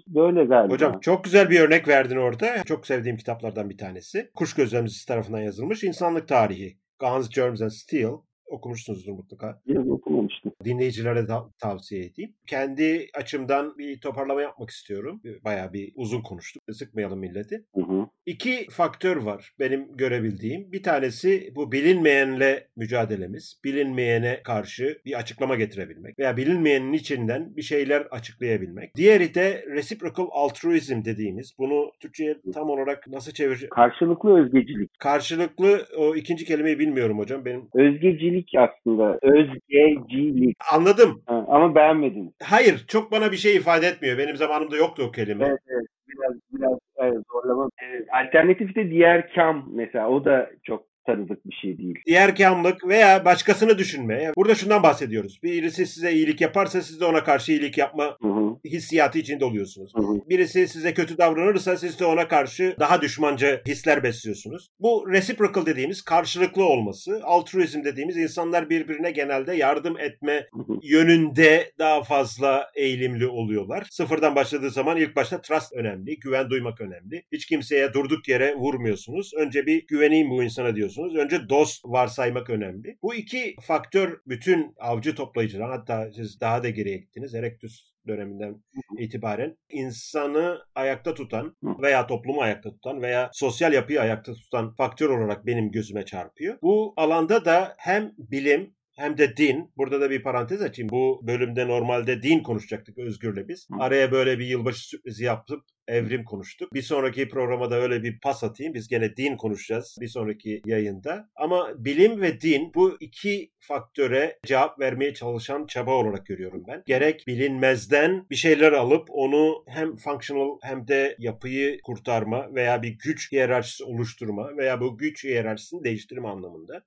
[0.06, 0.74] böyle galiba.
[0.74, 2.62] Hocam çok güzel bir örnek verdin orada.
[2.64, 4.30] Çok sevdiğim kitaplardan bir tanesi.
[4.34, 6.76] Kuş gözlemcisi tarafından yazılmış İnsanlık Tarihi.
[6.98, 8.12] Guns, Germs and Steel
[8.46, 9.60] okumuşsunuzdur mutlaka.
[9.66, 10.52] Yok okumamıştım.
[10.64, 12.34] Dinleyicilere de tavsiye edeyim.
[12.46, 15.20] Kendi açımdan bir toparlama yapmak istiyorum.
[15.44, 16.62] Bayağı bir uzun konuştuk.
[16.72, 17.64] Sıkmayalım milleti.
[17.74, 18.06] Hı hı.
[18.26, 20.72] İki faktör var benim görebildiğim.
[20.72, 23.60] Bir tanesi bu bilinmeyenle mücadelemiz.
[23.64, 28.96] Bilinmeyene karşı bir açıklama getirebilmek veya bilinmeyenin içinden bir şeyler açıklayabilmek.
[28.96, 31.54] Diğeri de reciprocal altruism dediğimiz.
[31.58, 33.70] Bunu Türkçe'ye tam olarak nasıl çevireceğim?
[33.70, 34.98] Karşılıklı özgecilik.
[34.98, 37.44] Karşılıklı o ikinci kelimeyi bilmiyorum hocam.
[37.44, 39.18] Benim Özgecilik aslında.
[39.22, 40.56] Özgecilik.
[40.72, 41.22] Anladım.
[41.26, 42.34] Ha, ama beğenmedin.
[42.42, 44.18] Hayır, çok bana bir şey ifade etmiyor.
[44.18, 45.46] Benim zamanımda yoktu o kelime.
[45.46, 45.86] Evet, evet.
[46.08, 47.68] Biraz biraz evet, zorlama.
[47.82, 48.08] Evet.
[48.12, 50.08] Alternatif de diğer kam mesela.
[50.08, 51.94] O da çok tanıdık bir şey değil.
[52.06, 54.32] Diğerkamlık veya başkasını düşünme.
[54.36, 55.38] Burada şundan bahsediyoruz.
[55.42, 58.56] Birisi size iyilik yaparsa siz de ona karşı iyilik yapma hı hı.
[58.64, 59.92] hissiyatı içinde oluyorsunuz.
[59.96, 60.28] Hı hı.
[60.28, 64.68] Birisi size kötü davranırsa siz de ona karşı daha düşmanca hisler besliyorsunuz.
[64.80, 70.78] Bu reciprocal dediğimiz karşılıklı olması, altruizm dediğimiz insanlar birbirine genelde yardım etme hı hı.
[70.82, 73.86] yönünde daha fazla eğilimli oluyorlar.
[73.90, 77.22] Sıfırdan başladığı zaman ilk başta trust önemli, güven duymak önemli.
[77.32, 79.32] Hiç kimseye durduk yere vurmuyorsunuz.
[79.36, 81.16] Önce bir güveneyim bu insana diyorsunuz ediyorsunuz.
[81.16, 82.98] Önce dost varsaymak önemli.
[83.02, 87.34] Bu iki faktör bütün avcı toplayıcılar hatta siz daha da geriye gittiniz.
[87.34, 88.62] Erectus döneminden
[88.98, 95.46] itibaren insanı ayakta tutan veya toplumu ayakta tutan veya sosyal yapıyı ayakta tutan faktör olarak
[95.46, 96.58] benim gözüme çarpıyor.
[96.62, 99.72] Bu alanda da hem bilim hem de din.
[99.76, 100.88] Burada da bir parantez açayım.
[100.88, 103.68] Bu bölümde normalde din konuşacaktık Özgür'le biz.
[103.78, 106.74] Araya böyle bir yılbaşı sürprizi yaptıp evrim konuştuk.
[106.74, 108.74] Bir sonraki programa da öyle bir pas atayım.
[108.74, 111.28] Biz gene din konuşacağız bir sonraki yayında.
[111.36, 116.82] Ama bilim ve din bu iki faktöre cevap vermeye çalışan çaba olarak görüyorum ben.
[116.86, 123.32] Gerek bilinmezden bir şeyler alıp onu hem functional hem de yapıyı kurtarma veya bir güç
[123.32, 126.82] hiyerarşisi oluşturma veya bu güç hiyerarşisini değiştirme anlamında.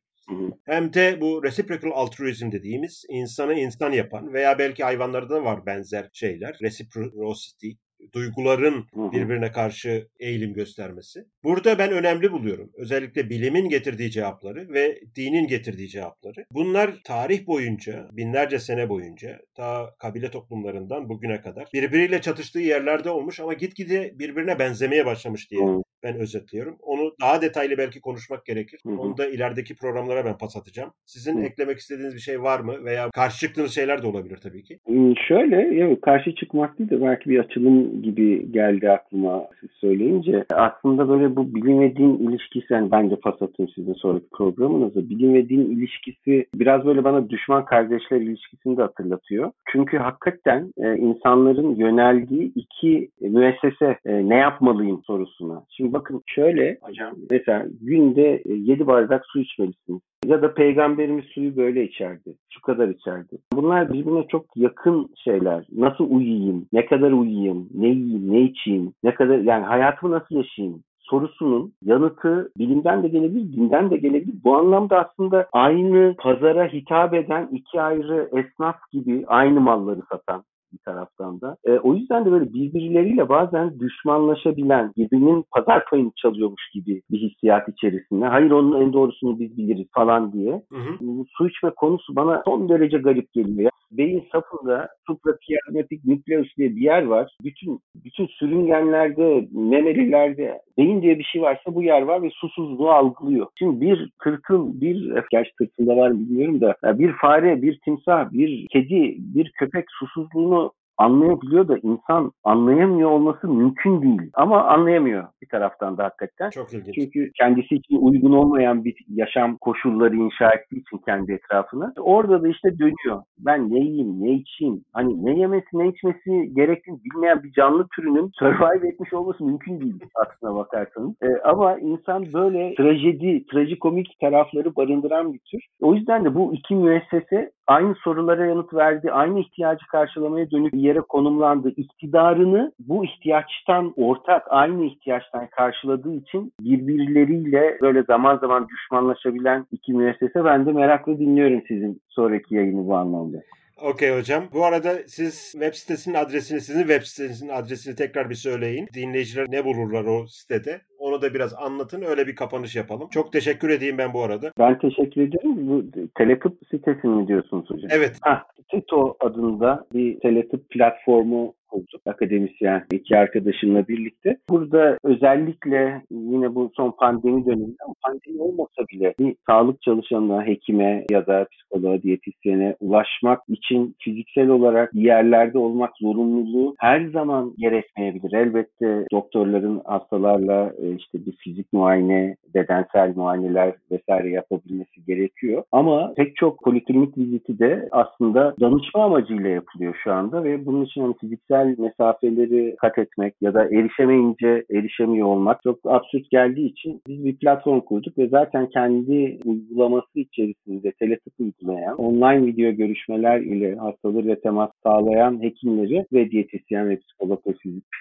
[0.66, 6.10] Hem de bu reciprocal altruism dediğimiz insanı insan yapan veya belki hayvanlarda da var benzer
[6.14, 6.58] şeyler.
[6.62, 7.70] Reciprocity
[8.14, 11.26] duyguların birbirine karşı eğilim göstermesi.
[11.44, 12.72] Burada ben önemli buluyorum.
[12.78, 16.46] Özellikle bilimin getirdiği cevapları ve dinin getirdiği cevapları.
[16.52, 23.40] Bunlar tarih boyunca, binlerce sene boyunca ta kabile toplumlarından bugüne kadar birbiriyle çatıştığı yerlerde olmuş
[23.40, 25.62] ama gitgide birbirine benzemeye başlamış diye
[26.04, 26.76] Ben özetliyorum.
[26.82, 28.80] Onu daha detaylı belki konuşmak gerekir.
[28.86, 28.98] Hı hı.
[28.98, 30.92] Onu da ilerideki programlara ben pas atacağım.
[31.06, 31.44] Sizin Hı.
[31.46, 32.74] eklemek istediğiniz bir şey var mı?
[32.86, 34.80] Veya karşı çıktığınız şeyler de olabilir tabii ki.
[35.28, 40.46] Şöyle, evet, karşı çıkmak değil de belki bir açılım gibi geldi aklıma siz söyleyince.
[40.54, 45.10] Aslında böyle bu bilim ve din ilişkisi, yani ben de pas atayım sizin sonraki programınızda.
[45.10, 49.52] Bilim ve din ilişkisi biraz böyle bana düşman kardeşler ilişkisini de hatırlatıyor.
[49.72, 55.64] Çünkü hakikaten e, insanların yöneldiği iki müessese e, ne yapmalıyım sorusuna.
[55.70, 60.02] Şimdi bakın şöyle hocam, mesela günde 7 bardak su içmelisiniz.
[60.26, 62.36] Ya da peygamberimiz suyu böyle içerdi.
[62.50, 63.38] Şu kadar içerdi.
[63.54, 65.66] Bunlar birbirine çok yakın şeyler.
[65.72, 66.66] Nasıl uyuyayım?
[66.74, 67.70] Ne kadar uyuyayım?
[67.74, 68.34] Ne yiyeyim?
[68.34, 68.94] Ne içeyim?
[69.04, 70.84] Ne kadar yani hayatımı nasıl yaşayayım?
[71.10, 74.44] sorusunun yanıtı bilimden de gelebilir, dinden de gelebilir.
[74.44, 80.78] Bu anlamda aslında aynı pazara hitap eden iki ayrı esnaf gibi aynı malları satan bir
[80.78, 81.56] taraftan da.
[81.66, 87.70] E, o yüzden de böyle birbirleriyle bazen düşmanlaşabilen, birbirinin pazar payını çalıyormuş gibi bir hissiyat
[87.70, 88.26] içerisinde.
[88.26, 90.52] Hayır onun en doğrusunu biz biliriz falan diye.
[90.72, 90.98] Hı hı.
[91.02, 93.72] Bu su içme konusu bana son derece garip geliyor.
[93.92, 97.38] Beyin safında suprachiasmatic nucleus diye bir yer var.
[97.44, 103.48] Bütün bütün sürüngenlerde, memelilerde beyin diye bir şey varsa bu yer var ve susuzluğu algılıyor.
[103.60, 109.16] Şimdi bir tırtıl, bir gerçi tırtılda var bilmiyorum da bir fare, bir timsah, bir kedi,
[109.18, 110.59] bir köpek susuzluğunu
[111.00, 114.32] anlayabiliyor da insan anlayamıyor olması mümkün değil.
[114.34, 116.50] Ama anlayamıyor bir taraftan da hakikaten.
[116.50, 116.96] Çok ilginç.
[116.96, 121.94] Çünkü kendisi için uygun olmayan bir yaşam koşulları inşa ettiği için kendi etrafına.
[122.00, 123.24] Orada da işte dönüyor.
[123.40, 128.32] Ben ne yiyeyim, ne içeyim, hani ne yemesi, ne içmesi gerektiğini bilmeyen bir canlı türünün
[128.40, 131.16] survive etmiş olması mümkün değil aslına bakarsanız.
[131.22, 135.62] Ee, ama insan böyle trajedi, trajikomik tarafları barındıran bir tür.
[135.82, 141.02] O yüzden de bu iki müessese aynı sorulara yanıt verdi, aynı ihtiyacı karşılamaya dönük yere
[141.02, 141.74] konumlandı.
[141.78, 150.46] İktidarını bu ihtiyaçtan ortak, aynı ihtiyaçtan karşıladığı için birbirleriyle böyle zaman zaman düşmanlaşabilen iki müessese.
[150.46, 153.38] Ben de merakla dinliyorum sizin sonraki yayını bu anlamda.
[153.82, 154.44] Okey hocam.
[154.54, 158.88] Bu arada siz web sitesinin adresini, sizin web sitesinin adresini tekrar bir söyleyin.
[158.94, 160.82] Dinleyiciler ne bulurlar o sitede?
[161.00, 162.02] Onu da biraz anlatın.
[162.02, 163.10] Öyle bir kapanış yapalım.
[163.10, 164.52] Çok teşekkür edeyim ben bu arada.
[164.60, 165.68] Ben teşekkür ederim.
[165.68, 165.84] Bu
[166.18, 167.90] Teletıp sitesi mi diyorsunuz hocam?
[167.92, 168.18] Evet.
[168.22, 174.38] Ha, Tito adında bir teletıp platformu kurduk akademisyen iki arkadaşımla birlikte.
[174.50, 181.28] Burada özellikle yine bu son pandemi döneminde pandemi olmasa bile bir sağlık çalışanına, hekime ya
[181.28, 188.34] da psikoloğa, diyetisyene ulaşmak için fiziksel olarak bir yerlerde olmak zorunluluğu her zaman gerekmeyebilir.
[188.34, 195.64] Elbette doktorların hastalarla e, işte bir fizik muayene, bedensel muayeneler vesaire yapabilmesi gerekiyor.
[195.72, 201.02] Ama pek çok poliklinik viziti de aslında danışma amacıyla yapılıyor şu anda ve bunun için
[201.02, 207.26] hani fiziksel mesafeleri kat etmek ya da erişemeyince erişemiyor olmak çok absürt geldiği için biz
[207.26, 214.28] bir platform kurduk ve zaten kendi uygulaması içerisinde teletıp uygulayan, online video görüşmeler ile hastaları
[214.28, 217.54] ve temas sağlayan hekimleri ve diyetisyen ve psikolog ve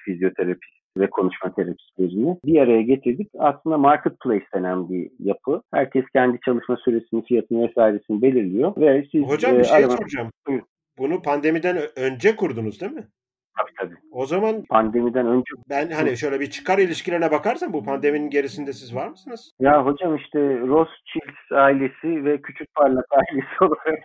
[0.04, 3.28] fizyoterapist ve konuşma terapistlerini bir araya getirdik.
[3.38, 5.62] Aslında marketplace denen bir yapı.
[5.74, 10.30] Herkes kendi çalışma süresini, fiyatını vesairesini belirliyor ve siz Hocam bir e, şey arama- soracağım.
[10.46, 10.66] Buyurun.
[10.98, 13.04] Bunu pandemiden önce kurdunuz değil mi?
[13.58, 13.94] Tabii tabii.
[14.12, 18.94] O zaman Pandemiden önce ben hani şöyle bir çıkar ilişkilerine bakarsam bu pandeminin gerisinde siz
[18.94, 19.52] var mısınız?
[19.60, 23.98] Ya hocam işte Rothschild ailesi ve Küçük Parlak ailesi olarak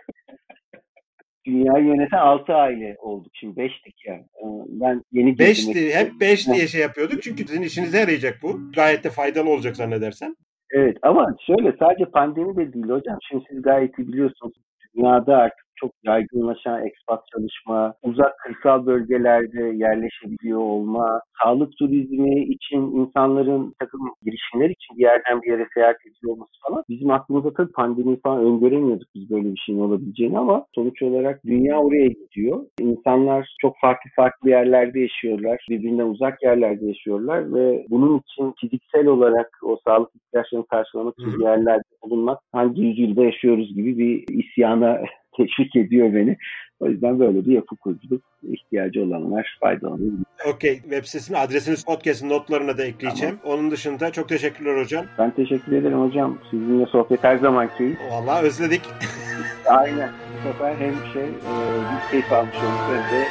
[1.46, 3.32] dünyayı yöneten 6 aile olduk.
[3.34, 4.14] Şimdi 5'tik ya.
[4.14, 5.46] Ee, Ben yeni girdim.
[5.46, 8.60] Beşti, hep beş diye şey yapıyorduk çünkü sizin işinize yarayacak bu.
[8.76, 10.34] Gayet de faydalı olacak zannedersem.
[10.70, 13.18] Evet ama şöyle sadece pandemi de değil hocam.
[13.28, 14.54] Şimdi siz gayet iyi biliyorsunuz.
[14.96, 23.74] Dünyada artık çok yaygınlaşan ekspat çalışma, uzak kırsal bölgelerde yerleşebiliyor olma, sağlık turizmi için insanların
[23.78, 26.84] takım girişimler için bir yerden bir yere seyahat ediyor olması falan.
[26.88, 31.78] Bizim aklımızda tabii pandemi falan öngöremiyorduk biz böyle bir şeyin olabileceğini ama sonuç olarak dünya
[31.78, 32.66] oraya gidiyor.
[32.80, 35.66] İnsanlar çok farklı farklı yerlerde yaşıyorlar.
[35.70, 41.82] Birbirinden uzak yerlerde yaşıyorlar ve bunun için fiziksel olarak o sağlık ihtiyaçlarını karşılamak için yerlerde
[42.02, 45.00] bulunmak hangi yüzyılda yaşıyoruz gibi bir isyana
[45.36, 46.36] teşvik ediyor beni.
[46.80, 48.22] O yüzden böyle bir yapı kurduk.
[48.42, 50.12] İhtiyacı olanlar faydalanır.
[50.46, 50.80] Okey.
[50.80, 53.38] Web sitesinin adresini podcast'ın notlarına da ekleyeceğim.
[53.44, 55.06] Onun dışında çok teşekkürler hocam.
[55.18, 56.38] Ben teşekkür ederim hocam.
[56.50, 57.98] Sizinle sohbet her zaman keyif.
[58.10, 58.82] Vallahi özledik.
[59.66, 60.10] Aynen.
[60.32, 61.52] Bu sefer hem şey e,
[61.90, 63.24] bir keyif almış olduk hem de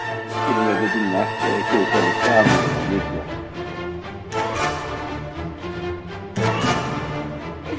[0.45, 1.23] filmleri dinler.
[1.23, 3.42] E, keyif alırsa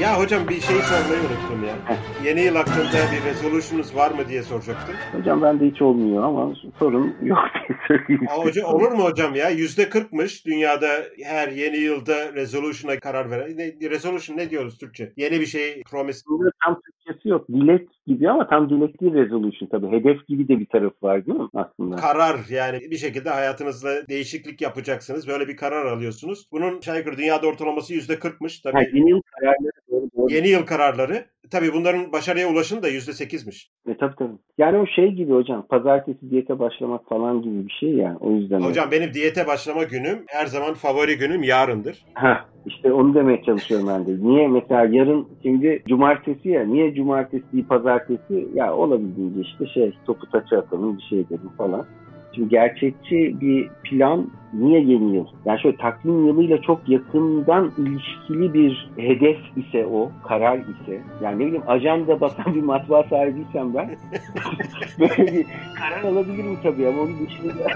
[0.05, 1.97] Ya hocam bir şey sormayı unuttum ya.
[2.25, 4.95] Yeni yıl hakkında bir resolution'unuz var mı diye soracaktım.
[5.13, 8.27] Hocam bende hiç olmuyor ama sorun yok diye söyleyeyim.
[8.31, 9.49] Aa, hocam, olur mu hocam ya?
[9.51, 10.89] Yüzde kırkmış dünyada
[11.25, 13.59] her yeni yılda resolution'a karar veren.
[13.59, 15.13] Ne, resolution ne diyoruz Türkçe?
[15.17, 16.21] Yeni bir şey promise.
[16.65, 16.81] Tam
[17.25, 17.49] Türkçesi yok.
[17.49, 19.89] Dilek gibi ama tam dilek değil resolution tabii.
[19.91, 21.97] Hedef gibi de bir tarafı var değil mi aslında?
[21.97, 25.29] Karar yani bir şekilde hayatınızda değişiklik yapacaksınız.
[25.29, 26.47] Böyle bir karar alıyorsunuz.
[26.53, 28.61] Bunun yukarı dünyada ortalaması yüzde kırkmış.
[28.61, 30.33] Tabii Ha, yeni yıl kararları doğru doğru.
[30.35, 31.25] yeni yıl kararları.
[31.51, 33.71] Tabii bunların başarıya ulaşın da yüzde sekizmiş.
[33.89, 34.33] E, tabii tabii.
[34.59, 38.17] Yani o şey gibi hocam pazartesi diyete başlamak falan gibi bir şey yani.
[38.21, 38.61] O yüzden.
[38.61, 42.05] Hocam benim diyete başlama günüm her zaman favori günüm yarındır.
[42.15, 44.29] Ha işte onu demeye çalışıyorum ben de.
[44.29, 50.31] Niye mesela yarın şimdi cumartesi ya niye cumartesi değil pazartesi ya olabildiğince işte şey topu
[50.31, 51.87] taça atalım bir şey edelim falan.
[52.35, 55.27] Şimdi gerçekçi bir plan niye yeni yıl?
[55.45, 61.01] Yani şöyle takvim yılıyla çok yakından ilişkili bir hedef ise o, karar ise.
[61.23, 63.91] Yani ne bileyim ajanda basan bir matbaa sahibiysem ben
[65.01, 65.47] böyle bir
[65.79, 67.53] karar alabilirim tabii ama onun dışında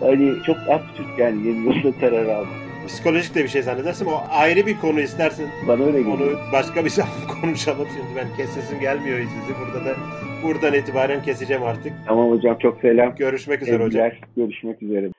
[0.00, 2.48] hani çok absürt yani yeni yılda karar almak.
[2.86, 4.06] Psikolojik de bir şey zannedersin.
[4.06, 6.16] O ayrı bir konu istersen Bana öyle geliyor.
[6.18, 7.86] onu başka bir zaman konuşalım.
[7.88, 9.52] Şimdi ben kesesim gelmiyor sizi.
[9.60, 9.94] Burada da
[10.42, 11.92] buradan itibaren keseceğim artık.
[12.06, 13.14] Tamam hocam çok selam.
[13.14, 13.90] Görüşmek üzere hocam.
[14.10, 14.20] Sevgiler.
[14.36, 15.10] Görüşmek üzere.